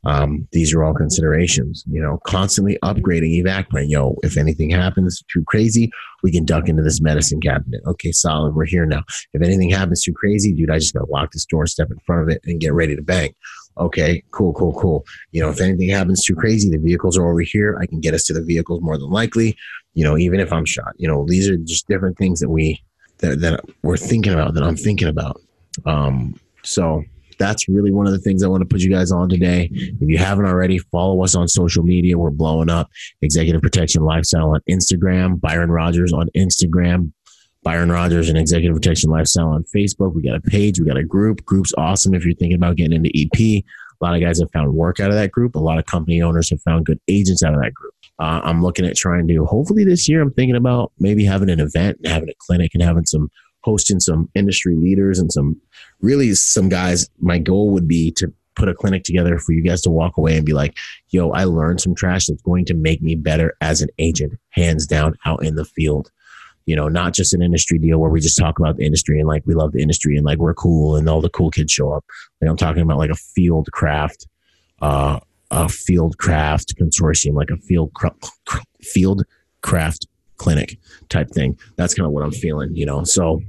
[0.07, 1.85] Um, these are all considerations.
[1.91, 3.91] You know, constantly upgrading evac plan.
[3.91, 5.91] Yo, if anything happens too crazy,
[6.23, 7.83] we can duck into this medicine cabinet.
[7.87, 8.55] Okay, solid.
[8.55, 9.03] We're here now.
[9.33, 12.23] If anything happens too crazy, dude, I just gotta lock this door, step in front
[12.23, 13.35] of it, and get ready to bang
[13.79, 15.05] okay, cool, cool, cool.
[15.33, 17.79] You know, if anything happens too crazy, the vehicles are over here.
[17.81, 19.57] I can get us to the vehicles more than likely.
[19.95, 20.95] You know, even if I'm shot.
[20.97, 22.83] You know, these are just different things that we
[23.19, 25.41] that, that we're thinking about that I'm thinking about.
[25.85, 27.05] Um, so
[27.39, 29.69] that's really one of the things I want to put you guys on today.
[29.73, 32.19] If you haven't already, follow us on social media.
[32.19, 32.91] We're blowing up.
[33.23, 37.13] Executive Protection Lifestyle on Instagram, Byron Rogers on Instagram,
[37.63, 40.15] Byron Rogers and Executive Protection Lifestyle on Facebook.
[40.15, 41.45] We got a page, we got a group.
[41.45, 43.65] Group's awesome if you're thinking about getting into EP.
[44.01, 45.55] A lot of guys have found work out of that group.
[45.55, 47.95] A lot of company owners have found good agents out of that group.
[48.19, 51.61] Uh, I'm looking at trying to, hopefully this year, I'm thinking about maybe having an
[51.61, 53.31] event, and having a clinic, and having some
[53.67, 55.61] hosting some industry leaders and some
[56.01, 57.11] really some guys.
[57.21, 60.37] My goal would be to put a clinic together for you guys to walk away
[60.37, 60.75] and be like,
[61.11, 64.87] yo, I learned some trash that's going to make me better as an agent, hands
[64.87, 66.11] down out in the field
[66.67, 69.29] you know, not just an industry deal where we just talk about the industry and
[69.29, 71.93] like we love the industry and like we're cool and all the cool kids show
[71.93, 72.05] up.
[72.41, 74.27] Like I'm talking about like a field craft,
[74.83, 75.21] uh,
[75.53, 78.09] a field craft consortium, like a field cr-
[78.83, 79.23] field
[79.63, 80.07] craft
[80.37, 80.79] clinic
[81.09, 81.59] type thing.
[81.77, 83.05] That's kind of what I'm feeling, you know.
[83.05, 83.43] So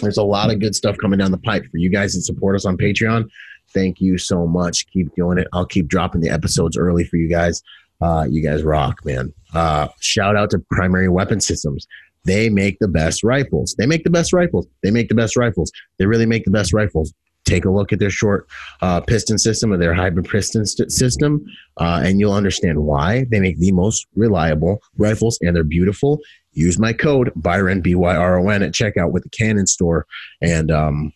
[0.00, 2.56] there's a lot of good stuff coming down the pipe for you guys that support
[2.56, 3.28] us on Patreon.
[3.72, 4.86] Thank you so much.
[4.90, 5.46] Keep doing it.
[5.52, 7.62] I'll keep dropping the episodes early for you guys.
[8.00, 9.32] Uh, you guys rock, man.
[9.54, 11.86] Uh, shout out to Primary Weapon Systems.
[12.24, 13.74] They make the best rifles.
[13.78, 14.66] They make the best rifles.
[14.82, 15.70] They make the best rifles.
[15.98, 17.12] They really make the best rifles.
[17.44, 18.46] Take a look at their short
[18.82, 21.44] uh, piston system or their hybrid piston st- system,
[21.78, 26.20] uh, and you'll understand why they make the most reliable rifles and they're beautiful.
[26.52, 30.06] Use my code Byron B Y R O N at checkout with the Canon store,
[30.42, 31.12] and um,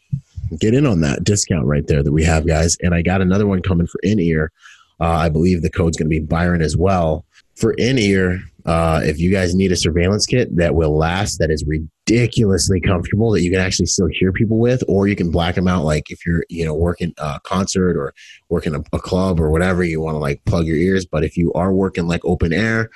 [0.61, 2.77] get in on that discount right there that we have, guys.
[2.81, 4.53] And I got another one coming for in ear.
[5.01, 7.25] Uh, I believe the code's going to be Byron as well
[7.57, 8.41] for in ear.
[8.67, 13.31] Uh, if you guys need a surveillance kit that will last, that is ridiculously comfortable,
[13.31, 15.85] that you can actually still hear people with, or you can black them out.
[15.85, 18.15] Like if you're, you know, working a concert or
[18.49, 21.05] working a, a club or whatever, you want to like plug your ears.
[21.05, 22.89] But if you are working like open air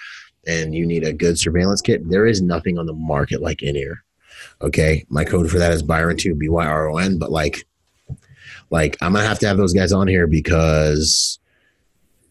[0.46, 3.76] and you need a good surveillance kit, there is nothing on the market like in
[3.76, 4.04] ear.
[4.62, 7.18] Okay, my code for that is Byron two B Y R O N.
[7.18, 7.66] But like,
[8.70, 11.38] like I'm gonna have to have those guys on here because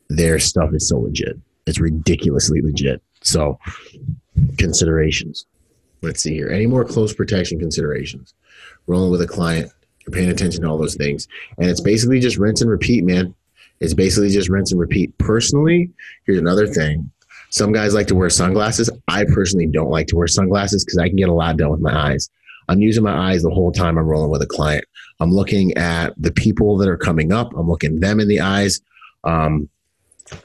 [0.10, 1.38] their stuff is so legit.
[1.68, 3.04] It's ridiculously legit.
[3.22, 3.60] So
[4.58, 5.46] considerations.
[6.02, 6.50] Let's see here.
[6.50, 8.34] Any more close protection considerations?
[8.86, 9.72] Rolling with a client,
[10.06, 13.34] you're paying attention to all those things, and it's basically just rinse and repeat, man.
[13.80, 15.18] It's basically just rinse and repeat.
[15.18, 15.92] Personally,
[16.26, 17.12] here's another thing.
[17.50, 18.90] Some guys like to wear sunglasses.
[19.08, 21.80] I personally don't like to wear sunglasses because I can get a lot done with
[21.80, 22.30] my eyes.
[22.70, 24.84] I'm using my eyes the whole time I'm rolling with a client.
[25.20, 27.54] I'm looking at the people that are coming up.
[27.56, 28.82] I'm looking them in the eyes.
[29.24, 29.70] Um,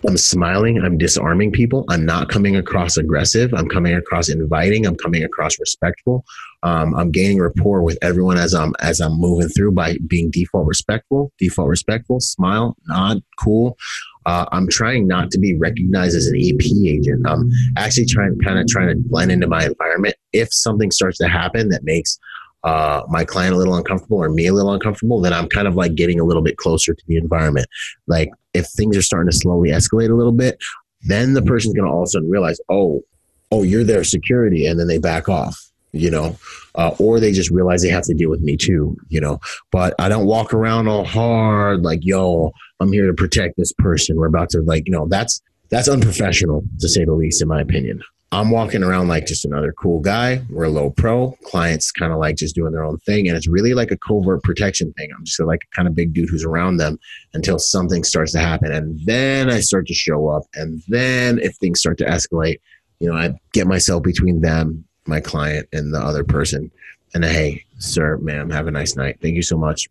[0.06, 0.80] I'm smiling.
[0.80, 1.84] I'm disarming people.
[1.88, 3.52] I'm not coming across aggressive.
[3.54, 4.86] I'm coming across inviting.
[4.86, 6.24] I'm coming across respectful.
[6.62, 10.66] Um, I'm gaining rapport with everyone as I'm as I'm moving through by being default
[10.66, 11.32] respectful.
[11.38, 12.20] Default respectful.
[12.20, 12.76] Smile.
[12.86, 13.22] Nod.
[13.38, 13.76] Cool.
[14.24, 17.26] Uh, I'm trying not to be recognized as an EP agent.
[17.26, 20.14] I'm actually trying, kind of trying to blend into my environment.
[20.32, 22.18] If something starts to happen that makes
[22.64, 25.74] uh, my client a little uncomfortable or me a little uncomfortable, then I'm kind of
[25.74, 27.66] like getting a little bit closer to the environment.
[28.06, 30.58] Like if things are starting to slowly escalate a little bit,
[31.02, 33.02] then the person's going to all of a sudden realize, oh,
[33.50, 36.36] oh, you're their security, and then they back off you know,
[36.74, 39.38] uh, or they just realize they have to deal with me too, you know.
[39.70, 44.16] But I don't walk around all hard like, yo, I'm here to protect this person.
[44.16, 47.60] We're about to like, you know, that's that's unprofessional to say the least, in my
[47.60, 48.02] opinion.
[48.32, 50.42] I'm walking around like just another cool guy.
[50.48, 51.32] We're low pro.
[51.44, 53.28] Clients kind of like just doing their own thing.
[53.28, 55.10] And it's really like a covert protection thing.
[55.14, 56.98] I'm just like kind of big dude who's around them
[57.34, 58.72] until something starts to happen.
[58.72, 60.44] And then I start to show up.
[60.54, 62.58] And then if things start to escalate,
[63.00, 66.70] you know, I get myself between them my client and the other person
[67.14, 69.88] and hey sir ma'am have a nice night thank you so much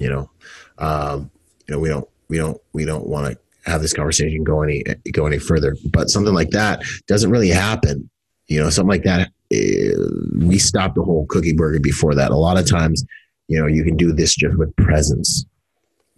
[0.00, 0.30] you know
[0.78, 1.30] um,
[1.66, 4.82] you know we don't we don't we don't want to have this conversation go any
[5.12, 8.08] go any further but something like that doesn't really happen
[8.46, 9.92] you know something like that eh,
[10.38, 13.04] we stop the whole cookie burger before that a lot of times
[13.48, 15.44] you know you can do this just with presence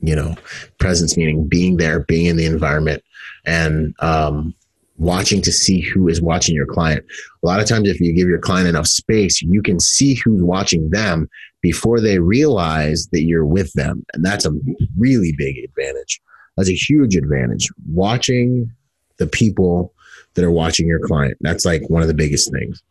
[0.01, 0.34] you know
[0.78, 3.03] presence meaning being there being in the environment
[3.44, 4.55] and um
[4.99, 7.05] watching to see who is watching your client.
[7.42, 10.42] A lot of times, if you give your client enough space, you can see who's
[10.42, 11.28] watching them
[11.61, 14.05] before they realize that you're with them.
[14.14, 14.53] And that's a
[14.99, 16.20] really big advantage.
[16.57, 17.68] That's a huge advantage.
[17.88, 18.72] Watching
[19.18, 19.92] the people
[20.34, 21.36] that are watching your client.
[21.40, 22.82] That's like one of the biggest things.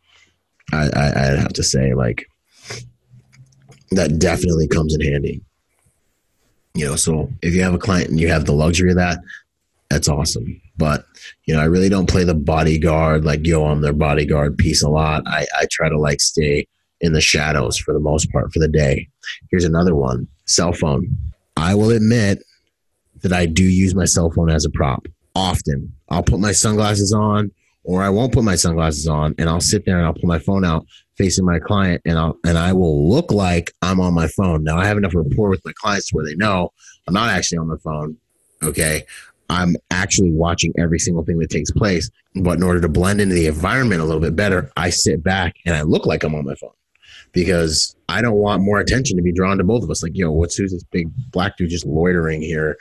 [0.74, 2.28] I, I, I have to say, like,
[3.92, 5.42] that definitely comes in handy.
[6.74, 9.20] You know, so if you have a client and you have the luxury of that,
[9.90, 10.62] that's awesome.
[10.78, 11.06] But
[11.46, 14.90] you know, I really don't play the bodyguard like yo, I'm their bodyguard piece a
[14.90, 15.24] lot.
[15.26, 16.68] I, I try to like stay
[17.00, 19.08] in the shadows for the most part for the day.
[19.52, 21.16] Here's another one: cell phone.
[21.56, 22.44] I will admit
[23.26, 25.92] that I do use my cell phone as a prop often.
[26.10, 27.52] I'll put my sunglasses on,
[27.84, 30.38] or I won't put my sunglasses on, and I'll sit there and I'll pull my
[30.38, 30.86] phone out
[31.18, 34.64] facing my client, and I'll and I will look like I'm on my phone.
[34.64, 36.72] Now I have enough rapport with my clients where they know
[37.08, 38.16] I'm not actually on my phone.
[38.62, 39.04] Okay,
[39.50, 42.12] I'm actually watching every single thing that takes place.
[42.36, 45.56] But in order to blend into the environment a little bit better, I sit back
[45.66, 46.72] and I look like I'm on my phone
[47.32, 50.04] because I don't want more attention to be drawn to both of us.
[50.04, 52.78] Like, yo, what's who's this big black dude just loitering here,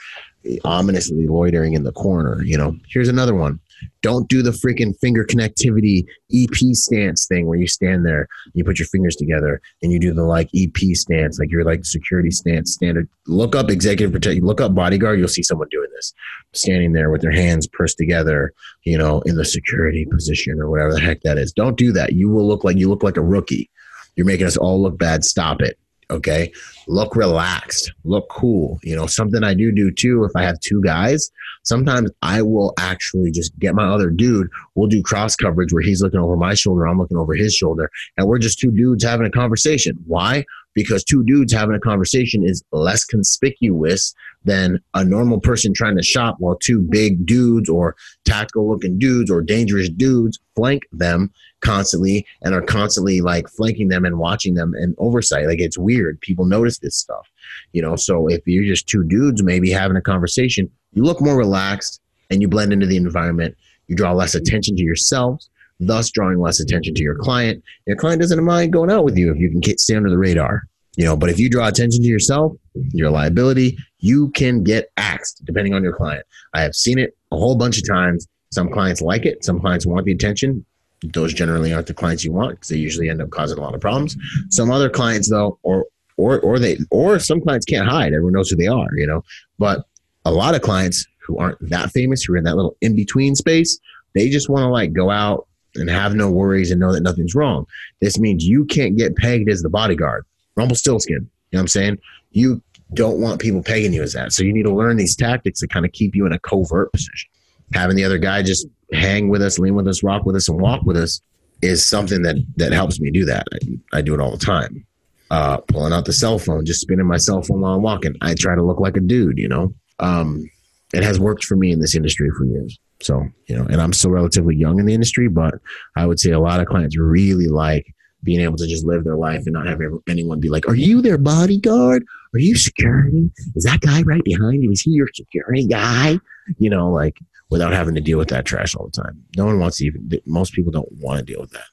[0.64, 2.42] ominously loitering in the corner?
[2.42, 3.60] You know, here's another one.
[4.02, 8.78] Don't do the freaking finger connectivity EP stance thing where you stand there, you put
[8.78, 12.72] your fingers together, and you do the like EP stance, like your like security stance
[12.72, 13.08] standard.
[13.26, 16.12] Look up executive protect, look up bodyguard, you'll see someone doing this,
[16.52, 18.52] standing there with their hands pursed together,
[18.84, 21.52] you know, in the security position or whatever the heck that is.
[21.52, 22.12] Don't do that.
[22.12, 23.70] You will look like you look like a rookie.
[24.16, 25.24] You're making us all look bad.
[25.24, 25.78] Stop it.
[26.10, 26.52] Okay.
[26.86, 27.92] Look relaxed.
[28.04, 28.78] Look cool.
[28.82, 31.30] You know, something I do do too, if I have two guys,
[31.62, 34.48] sometimes I will actually just get my other dude.
[34.74, 37.90] We'll do cross coverage where he's looking over my shoulder, I'm looking over his shoulder,
[38.16, 39.96] and we're just two dudes having a conversation.
[40.06, 40.44] Why?
[40.74, 44.14] Because two dudes having a conversation is less conspicuous
[44.44, 49.30] than a normal person trying to shop while two big dudes or tactical looking dudes
[49.30, 54.74] or dangerous dudes flank them constantly and are constantly like flanking them and watching them
[54.74, 55.46] and oversight.
[55.46, 56.20] Like it's weird.
[56.20, 57.30] People notice this stuff.
[57.72, 61.36] You know, so if you're just two dudes maybe having a conversation, you look more
[61.36, 62.00] relaxed
[62.30, 63.56] and you blend into the environment.
[63.88, 65.50] You draw less attention to yourselves,
[65.80, 67.62] thus drawing less attention to your client.
[67.86, 70.18] Your client doesn't mind going out with you if you can get, stay under the
[70.18, 70.62] radar.
[70.96, 72.52] You know, but if you draw attention to yourself,
[72.92, 76.24] your liability, you can get axed depending on your client.
[76.54, 78.28] I have seen it a whole bunch of times.
[78.52, 79.44] Some clients like it.
[79.44, 80.64] Some clients want the attention.
[81.02, 83.74] Those generally aren't the clients you want because they usually end up causing a lot
[83.74, 84.16] of problems.
[84.50, 88.12] Some other clients, though, or or or they or some clients can't hide.
[88.12, 89.24] Everyone knows who they are, you know.
[89.58, 89.84] But
[90.24, 93.34] a lot of clients who aren't that famous, who are in that little in between
[93.34, 93.78] space,
[94.14, 97.34] they just want to like go out and have no worries and know that nothing's
[97.34, 97.66] wrong.
[98.00, 100.24] This means you can't get pegged as the bodyguard.
[100.56, 101.14] Rumble Rumpelstiltskin.
[101.14, 101.98] You know what I'm saying?
[102.32, 102.62] You
[102.92, 104.32] don't want people pegging you as that.
[104.32, 106.92] So you need to learn these tactics to kind of keep you in a covert
[106.92, 107.30] position.
[107.72, 110.60] Having the other guy just hang with us, lean with us, rock with us, and
[110.60, 111.20] walk with us
[111.62, 113.46] is something that that helps me do that.
[113.52, 114.86] I, I do it all the time.
[115.30, 118.14] Uh, pulling out the cell phone, just spinning my cell phone while I'm walking.
[118.20, 119.74] I try to look like a dude, you know.
[119.98, 120.48] Um,
[120.92, 122.78] it has worked for me in this industry for years.
[123.04, 125.54] So, you know, and I'm still relatively young in the industry, but
[125.96, 129.16] I would say a lot of clients really like being able to just live their
[129.16, 132.04] life and not have anyone be like, Are you their bodyguard?
[132.32, 133.30] Are you security?
[133.54, 134.72] Is that guy right behind you?
[134.72, 136.18] Is he your security guy?
[136.58, 137.18] You know, like
[137.50, 139.22] without having to deal with that trash all the time.
[139.36, 141.66] No one wants to even, most people don't want to deal with that.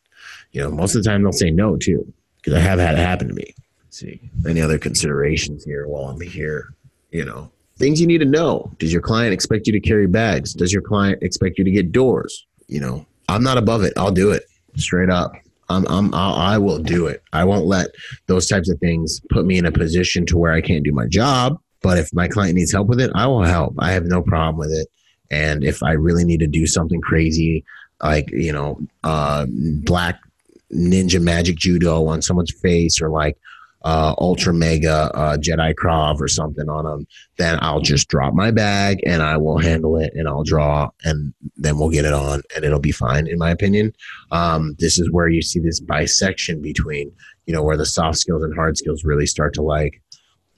[0.52, 3.00] You know, most of the time they'll say no too, because I have had it
[3.00, 3.56] happen to me.
[3.86, 6.74] Let's see, any other considerations here while I'm here?
[7.12, 7.52] You know,
[7.82, 8.72] things you need to know.
[8.78, 10.54] Does your client expect you to carry bags?
[10.54, 12.46] Does your client expect you to get doors?
[12.68, 13.94] You know, I'm not above it.
[13.98, 14.44] I'll do it
[14.76, 15.34] straight up.
[15.68, 17.24] I'm, I'm, I'll, I will do it.
[17.34, 17.88] I won't let
[18.28, 21.08] those types of things put me in a position to where I can't do my
[21.08, 21.60] job.
[21.82, 23.74] But if my client needs help with it, I will help.
[23.80, 24.88] I have no problem with it.
[25.32, 27.64] And if I really need to do something crazy,
[28.04, 30.20] like, you know, uh, black
[30.72, 33.38] ninja magic judo on someone's face or like
[33.84, 37.08] uh, ultra mega uh, Jedi Krav or something on them,
[37.38, 41.34] then I'll just drop my bag and I will handle it and I'll draw and
[41.58, 43.94] then we'll get it on and it'll be fine, in my opinion.
[44.32, 47.12] Um, this is where you see this bisection between,
[47.46, 50.02] you know, where the soft skills and hard skills really start to like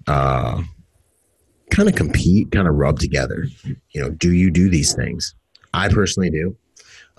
[0.07, 0.61] uh,
[1.71, 3.45] kind of compete, kind of rub together.
[3.63, 5.34] You know, do you do these things?
[5.74, 6.57] I personally do.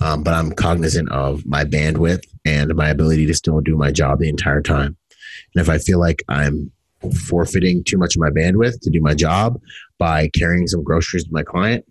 [0.00, 4.18] Um, but I'm cognizant of my bandwidth and my ability to still do my job
[4.18, 4.96] the entire time.
[5.54, 6.70] And if I feel like I'm
[7.26, 9.60] forfeiting too much of my bandwidth to do my job
[9.98, 11.84] by carrying some groceries to my client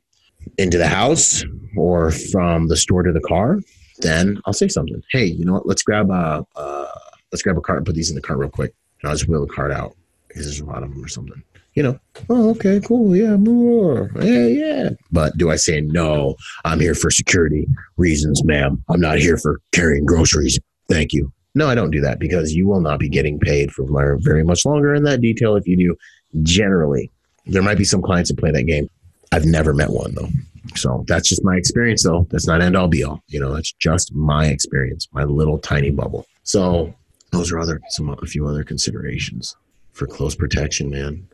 [0.58, 1.44] into the house
[1.78, 3.60] or from the store to the car,
[4.00, 5.02] then I'll say something.
[5.12, 5.68] Hey, you know what?
[5.68, 6.88] Let's grab a uh,
[7.32, 9.30] let's grab a cart and put these in the cart real quick, and I'll just
[9.30, 9.96] wheel the cart out
[10.28, 11.42] because there's a lot of them or something.
[11.76, 12.00] You know,
[12.30, 14.90] oh, okay, cool, yeah, more, yeah, yeah.
[15.12, 16.36] But do I say no?
[16.66, 18.84] I'm here for security reasons, ma'am.
[18.90, 20.60] I'm not here for carrying groceries.
[20.88, 21.34] Thank you.
[21.56, 23.86] No, I don't do that because you will not be getting paid for
[24.20, 25.96] very much longer in that detail if you do.
[26.42, 27.12] Generally,
[27.46, 28.90] there might be some clients that play that game.
[29.32, 30.30] I've never met one though.
[30.76, 32.26] So that's just my experience though.
[32.32, 33.22] That's not end all be all.
[33.28, 36.26] You know, that's just my experience, my little tiny bubble.
[36.44, 36.94] So
[37.32, 39.56] those are other some a few other considerations
[39.92, 41.28] for close protection, man.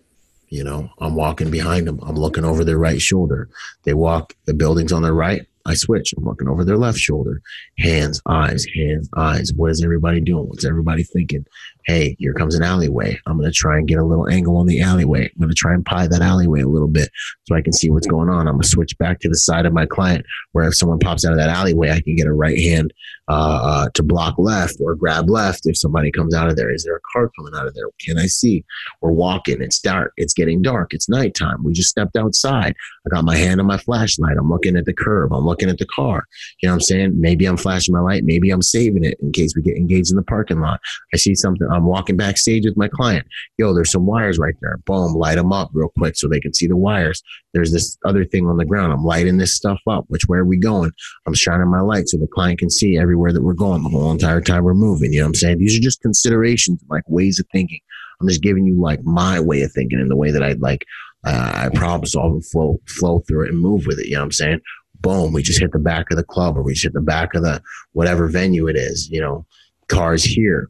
[0.50, 2.00] You know, I'm walking behind them.
[2.02, 3.50] I'm looking over their right shoulder.
[3.84, 5.46] They walk the buildings on their right.
[5.70, 6.14] I switch.
[6.18, 7.42] I'm looking over their left shoulder.
[7.78, 9.54] Hands, eyes, hands, eyes.
[9.54, 10.48] What is everybody doing?
[10.48, 11.46] What's everybody thinking?
[11.90, 13.20] Hey, here comes an alleyway.
[13.26, 15.24] I'm going to try and get a little angle on the alleyway.
[15.24, 17.10] I'm going to try and pie that alleyway a little bit
[17.48, 18.48] so I can see what's going on.
[18.48, 21.26] I'm going to switch back to the side of my client where if someone pops
[21.26, 22.94] out of that alleyway, I can get a right hand
[23.28, 26.72] uh, uh, to block left or grab left if somebody comes out of there.
[26.72, 27.86] Is there a car coming out of there?
[28.00, 28.64] Can I see?
[29.02, 29.60] We're walking.
[29.60, 30.14] It's dark.
[30.18, 30.94] It's getting dark.
[30.94, 31.64] It's nighttime.
[31.64, 32.76] We just stepped outside.
[33.06, 34.38] I got my hand on my flashlight.
[34.38, 35.34] I'm looking at the curb.
[35.34, 36.28] I'm looking at the car.
[36.62, 37.22] You know what I'm saying?
[37.22, 38.26] Maybe I'm flashing my light.
[38.26, 40.80] Maybe I'm saving it in case we get engaged in the parking lot.
[41.14, 41.68] I see something.
[41.72, 43.28] I'm walking backstage with my client.
[43.58, 44.78] Yo, there's some wires right there.
[44.86, 47.22] Boom, light them up real quick so they can see the wires.
[47.54, 48.94] There's this other thing on the ground.
[48.94, 50.06] I'm lighting this stuff up.
[50.08, 50.92] Which way are we going?
[51.26, 54.12] I'm shining my light so the client can see everywhere that we're going the whole
[54.12, 55.14] entire time we're moving.
[55.14, 55.60] You know what I'm saying?
[55.60, 57.80] These are just considerations, like ways of thinking.
[58.22, 60.86] I'm just giving you like my way of thinking and the way that I'd like
[61.26, 64.08] uh, I problem solve and flow flow through it and move with it.
[64.08, 64.62] You know what I'm saying?
[65.02, 67.34] Boom, we just hit the back of the club or we just hit the back
[67.36, 67.62] of the
[67.94, 69.10] whatever venue it is.
[69.10, 69.46] You know,
[69.88, 70.70] cars here.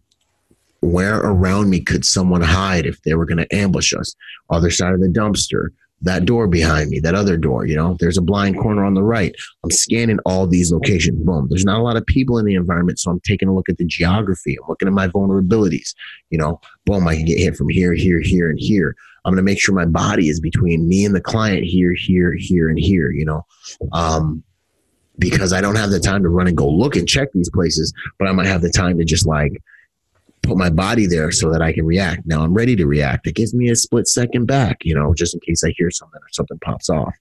[0.82, 4.16] Where around me could someone hide if they were going to ambush us?
[4.50, 5.70] Other side of the dumpster,
[6.02, 9.04] that door behind me, that other door, you know, there's a blind corner on the
[9.04, 9.36] right.
[9.64, 11.22] I'm scanning all these locations.
[11.24, 11.48] Boom.
[11.50, 13.00] There's not a lot of people in the environment.
[13.00, 14.58] So I'm taking a look at the geography.
[14.62, 15.94] I'm looking at my vulnerabilities.
[16.30, 18.96] You know, boom, I can get hit from here, here, here, and here.
[19.26, 22.34] I'm going to make sure my body is between me and the client here, here,
[22.34, 23.46] here, and here, you know,
[23.92, 24.44] um,
[25.18, 27.94] because I don't have the time to run and go look and check these places,
[28.18, 29.62] but I might have the time to just like
[30.42, 32.26] put my body there so that I can react.
[32.26, 33.28] Now I'm ready to react.
[33.28, 36.20] It gives me a split second back, you know, just in case I hear something
[36.20, 37.14] or something pops off,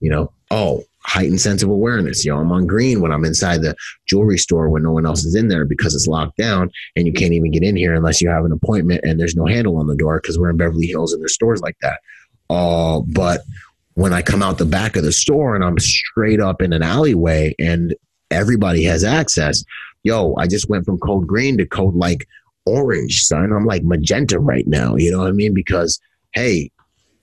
[0.00, 0.32] you know.
[0.50, 2.24] Oh, heightened sense of awareness.
[2.24, 3.74] You know, I'm on green when I'm inside the
[4.06, 7.12] jewelry store when no one else is in there because it's locked down and you
[7.12, 9.86] can't even get in here unless you have an appointment and there's no handle on
[9.86, 12.00] the door because we're in Beverly Hills and there's stores like that.
[12.50, 13.40] Uh, but
[13.94, 16.82] when I come out the back of the store and I'm straight up in an
[16.82, 17.94] alleyway and
[18.30, 19.64] everybody has access,
[20.02, 22.28] yo, I just went from code green to code like
[22.66, 23.52] orange, son.
[23.52, 24.96] I'm like magenta right now.
[24.96, 25.54] You know what I mean?
[25.54, 26.00] Because,
[26.32, 26.70] hey,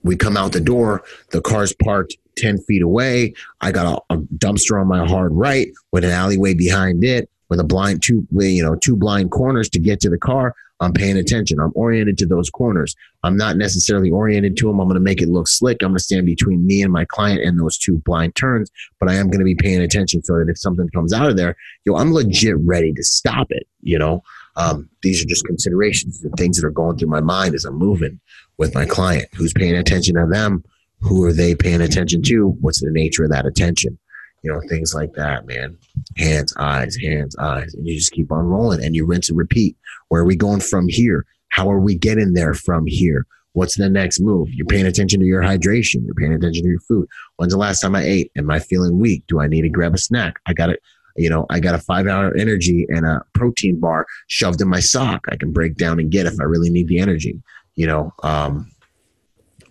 [0.02, 3.34] we come out the door, the car's parked 10 feet away.
[3.60, 7.60] I got a, a, dumpster on my hard right with an alleyway behind it with
[7.60, 10.54] a blind two, you know, two blind corners to get to the car.
[10.80, 11.60] I'm paying attention.
[11.60, 12.96] I'm oriented to those corners.
[13.22, 14.80] I'm not necessarily oriented to them.
[14.80, 15.82] I'm going to make it look slick.
[15.82, 19.08] I'm going to stand between me and my client and those two blind turns, but
[19.08, 21.56] I am going to be paying attention so that if something comes out of there,
[21.84, 23.68] yo, I'm legit ready to stop it.
[23.82, 24.22] You know,
[24.56, 27.76] um, these are just considerations, the things that are going through my mind as I'm
[27.76, 28.20] moving
[28.56, 29.26] with my client.
[29.34, 30.64] Who's paying attention to them?
[31.00, 32.50] Who are they paying attention to?
[32.60, 33.98] What's the nature of that attention?
[34.42, 35.76] You know, things like that, man.
[36.16, 37.74] Hands, eyes, hands, eyes.
[37.74, 39.76] And you just keep on rolling and you rinse and repeat.
[40.08, 41.24] Where are we going from here?
[41.48, 43.26] How are we getting there from here?
[43.52, 44.52] What's the next move?
[44.52, 46.04] You're paying attention to your hydration.
[46.04, 47.08] You're paying attention to your food.
[47.36, 48.32] When's the last time I ate?
[48.36, 49.24] Am I feeling weak?
[49.28, 50.36] Do I need to grab a snack?
[50.46, 50.80] I got it.
[51.16, 54.80] You know, I got a five hour energy and a protein bar shoved in my
[54.80, 55.26] sock.
[55.30, 57.40] I can break down and get if I really need the energy.
[57.76, 58.70] You know, um,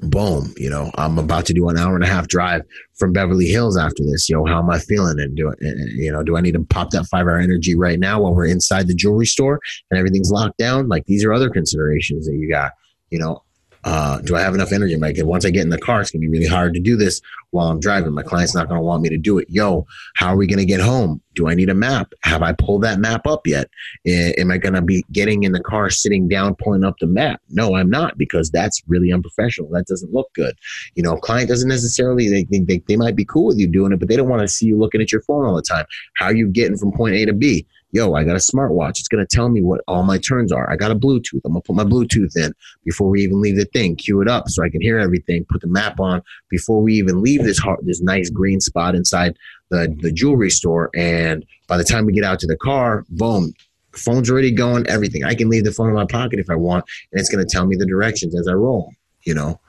[0.10, 2.64] boom, you know, I'm about to do an hour and a half drive
[2.96, 4.30] from Beverly Hills after this.
[4.30, 5.20] You know, how am I feeling?
[5.20, 5.60] And do it,
[5.96, 8.46] you know, do I need to pop that five hour energy right now while we're
[8.46, 10.88] inside the jewelry store and everything's locked down?
[10.88, 12.72] Like these are other considerations that you got.
[13.10, 13.44] You know,
[13.84, 14.95] uh, do I have enough energy?
[14.95, 17.21] Like once I get in the car, it's gonna be really hard to do this
[17.51, 18.13] while I'm driving.
[18.13, 19.47] My client's not gonna want me to do it.
[19.49, 21.21] Yo, how are we gonna get home?
[21.36, 22.13] Do I need a map?
[22.23, 23.69] Have I pulled that map up yet?
[24.05, 27.41] Am I gonna be getting in the car, sitting down, pulling up the map?
[27.49, 29.69] No, I'm not because that's really unprofessional.
[29.71, 30.55] That doesn't look good.
[30.95, 33.99] You know, client doesn't necessarily they they, they might be cool with you doing it,
[33.99, 35.86] but they don't want to see you looking at your phone all the time.
[36.15, 37.65] How are you getting from point A to B?
[37.94, 39.00] Yo, I got a smartwatch.
[39.00, 40.70] It's going to tell me what all my turns are.
[40.70, 41.41] I got a Bluetooth.
[41.46, 44.28] I'm going to put my Bluetooth in before we even leave the thing, cue it
[44.28, 47.60] up so I can hear everything, put the map on before we even leave this
[47.60, 49.38] hard, this nice green spot inside
[49.70, 50.89] the, the jewelry store.
[50.96, 53.54] And by the time we get out to the car, boom,
[53.91, 55.24] phone's already going, everything.
[55.24, 57.52] I can leave the phone in my pocket if I want, and it's going to
[57.52, 58.91] tell me the directions as I roll,
[59.22, 59.60] you know.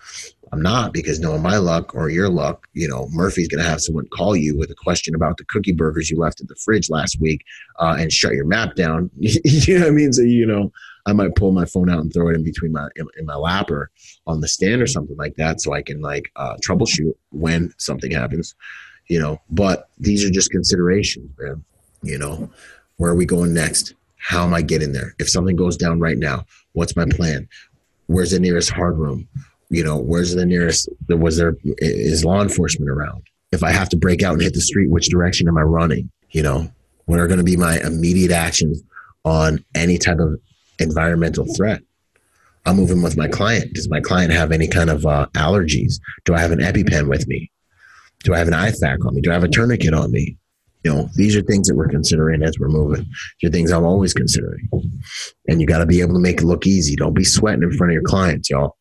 [0.53, 3.81] I'm not because knowing my luck or your luck, you know, Murphy's going to have
[3.81, 6.91] someone call you with a question about the cookie burgers you left in the fridge
[6.91, 7.45] last week
[7.79, 9.11] uh, and shut your map down.
[9.17, 10.13] you know what I mean?
[10.13, 10.71] So, you know,
[11.07, 13.37] I might pull my phone out and throw it in between my in, in my
[13.37, 13.91] lap or
[14.27, 18.11] on the stand or something like that, so I can like uh, troubleshoot when something
[18.11, 18.55] happens.
[19.09, 21.63] You know, but these are just considerations, man.
[22.03, 22.51] You know,
[22.97, 23.95] where are we going next?
[24.17, 25.15] How am I getting there?
[25.19, 27.47] If something goes down right now, what's my plan?
[28.07, 29.29] Where's the nearest hard room?
[29.75, 30.89] You know, where's the nearest?
[31.09, 33.25] Was there is law enforcement around?
[33.51, 36.11] If I have to break out and hit the street, which direction am I running?
[36.31, 36.71] You know,
[37.07, 38.83] what are going to be my immediate actions
[39.25, 40.41] on any type of
[40.79, 41.83] environmental threat?
[42.67, 43.75] I'm moving with my client.
[43.75, 45.95] Does my client have any kind of uh, allergies?
[46.25, 47.51] Do I have an EpiPen with me?
[48.23, 49.21] Do I have an IFAK on me?
[49.23, 50.37] Do I have a tourniquet on me?
[50.85, 53.07] You know, these are things that we're considering as we're moving.
[53.41, 54.69] These are things I'm always considering.
[55.49, 56.95] And you got to be able to make it look easy.
[56.95, 58.77] Don't be sweating in front of your clients, y'all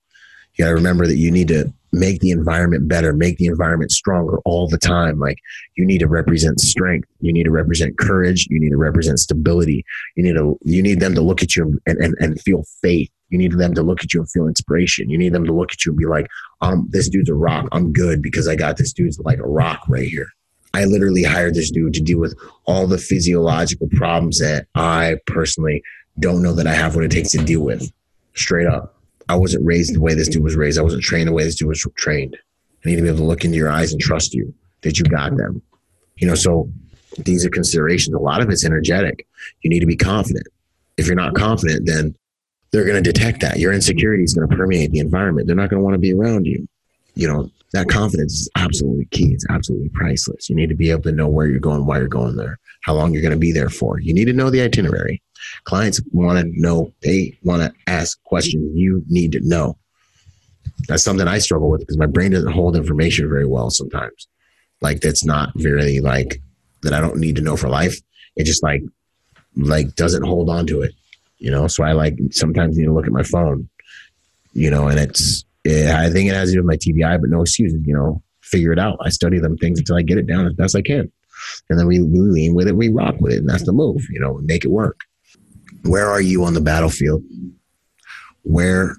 [0.56, 3.92] you got to remember that you need to make the environment better, make the environment
[3.92, 5.20] stronger all the time.
[5.20, 5.38] Like
[5.76, 9.86] you need to represent strength, you need to represent courage, you need to represent stability.
[10.16, 13.10] You need to you need them to look at you and, and, and feel faith.
[13.30, 15.10] You need them to look at you and feel inspiration.
[15.10, 16.28] You need them to look at you and be like,
[16.62, 17.68] um, this dude's a rock.
[17.72, 20.28] I'm good because I got this dude's like a rock right here.
[20.76, 25.84] I literally hired this dude to deal with all the physiological problems that I personally
[26.20, 27.92] don't know that I have what it takes to deal with.
[28.36, 28.93] Straight up.
[29.30, 30.80] I wasn't raised the way this dude was raised.
[30.80, 32.38] I wasn't trained the way this dude was trained.
[32.86, 35.06] I need to be able to look into your eyes and trust you that you
[35.06, 35.62] got them.
[36.18, 36.70] You know, so
[37.18, 38.16] these are considerations.
[38.16, 39.26] A lot of it's energetic.
[39.62, 40.48] You need to be confident.
[40.98, 42.16] If you're not confident, then
[42.72, 43.60] they're going to detect that.
[43.60, 45.48] Your insecurity is going to permeate the environment.
[45.48, 46.68] They're not going to want to be around you.
[47.16, 49.34] You know, that confidence is absolutely key.
[49.34, 50.50] It's absolutely priceless.
[50.50, 52.94] You need to be able to know where you're going, why you're going there, how
[52.94, 54.00] long you're going to be there for.
[54.00, 55.22] You need to know the itinerary.
[55.64, 59.78] Clients want to know, they want to ask questions you need to know.
[60.88, 64.28] That's something I struggle with because my brain doesn't hold information very well sometimes.
[64.82, 66.42] Like that's not very like
[66.82, 67.98] that I don't need to know for life.
[68.36, 68.84] It just like
[69.56, 70.94] like doesn't hold on to it.
[71.38, 73.70] You know, so I like sometimes need to look at my phone,
[74.54, 77.30] you know, and it's it, I think it has to do with my TBI, but
[77.30, 78.98] no excuses, you know, figure it out.
[79.02, 81.12] I study them things until I get it down as best I can.
[81.70, 84.06] And then we, we lean with it, we rock with it, and that's the move,
[84.10, 85.00] you know, make it work
[85.84, 87.24] Where are you on the battlefield?
[88.44, 88.98] Where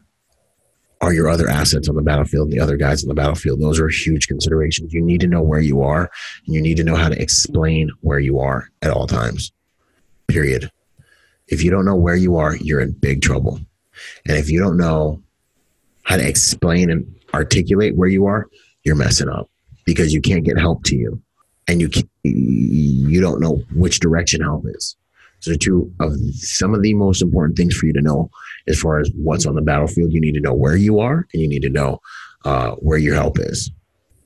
[1.01, 3.61] are your other assets on the battlefield, and the other guys on the battlefield?
[3.61, 4.93] Those are huge considerations.
[4.93, 6.11] You need to know where you are
[6.47, 9.53] and you need to know how to explain where you are at all times.
[10.28, 10.70] Period.
[11.49, 13.61] If you don't know where you are, you're in big trouble.
[14.26, 15.22] And if you don't know
[16.05, 18.49] how to explain and articulate where you are,
[18.85, 19.51] you're messing up
[19.85, 21.20] because you can't get help to you
[21.68, 21.91] and you
[22.22, 24.97] you don't know which direction help is.
[25.45, 28.31] So two of some of the most important things for you to know
[28.67, 30.11] as far as what's on the battlefield.
[30.11, 32.01] You need to know where you are, and you need to know
[32.47, 33.71] uh, where your help is.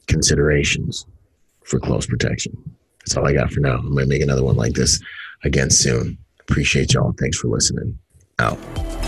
[0.07, 1.07] Considerations
[1.65, 2.53] for close protection.
[3.01, 3.79] That's all I got for now.
[3.79, 5.01] I'm gonna make another one like this
[5.43, 6.17] again soon.
[6.39, 7.13] Appreciate y'all.
[7.19, 7.99] Thanks for listening.
[8.39, 9.08] Out.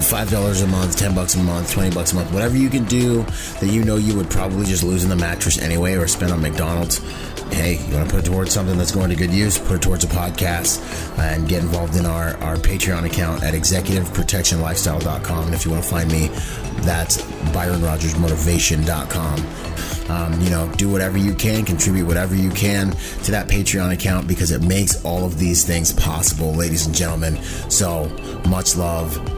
[0.00, 2.84] five dollars a month, ten bucks a month, twenty bucks a month, whatever you can
[2.84, 3.22] do
[3.60, 6.40] that you know you would probably just lose in the mattress anyway or spend on
[6.40, 6.98] McDonald's.
[7.50, 9.58] Hey, you want to put it towards something that's going to good use?
[9.58, 10.80] Put it towards a podcast
[11.18, 15.46] and get involved in our, our Patreon account at executiveprotectionlifestyle.com.
[15.46, 16.28] And if you want to find me,
[16.82, 17.22] that's
[17.52, 19.46] ByronRogersMotivation.com.
[20.10, 22.90] Um, you know, do whatever you can, contribute whatever you can
[23.24, 27.36] to that Patreon account because it makes all of these things possible, ladies and gentlemen.
[27.70, 28.08] So
[28.48, 29.37] much love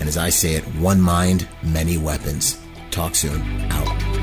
[0.00, 2.58] And as I say it, one mind, many weapons.
[2.90, 3.42] Talk soon.
[3.70, 4.15] Out.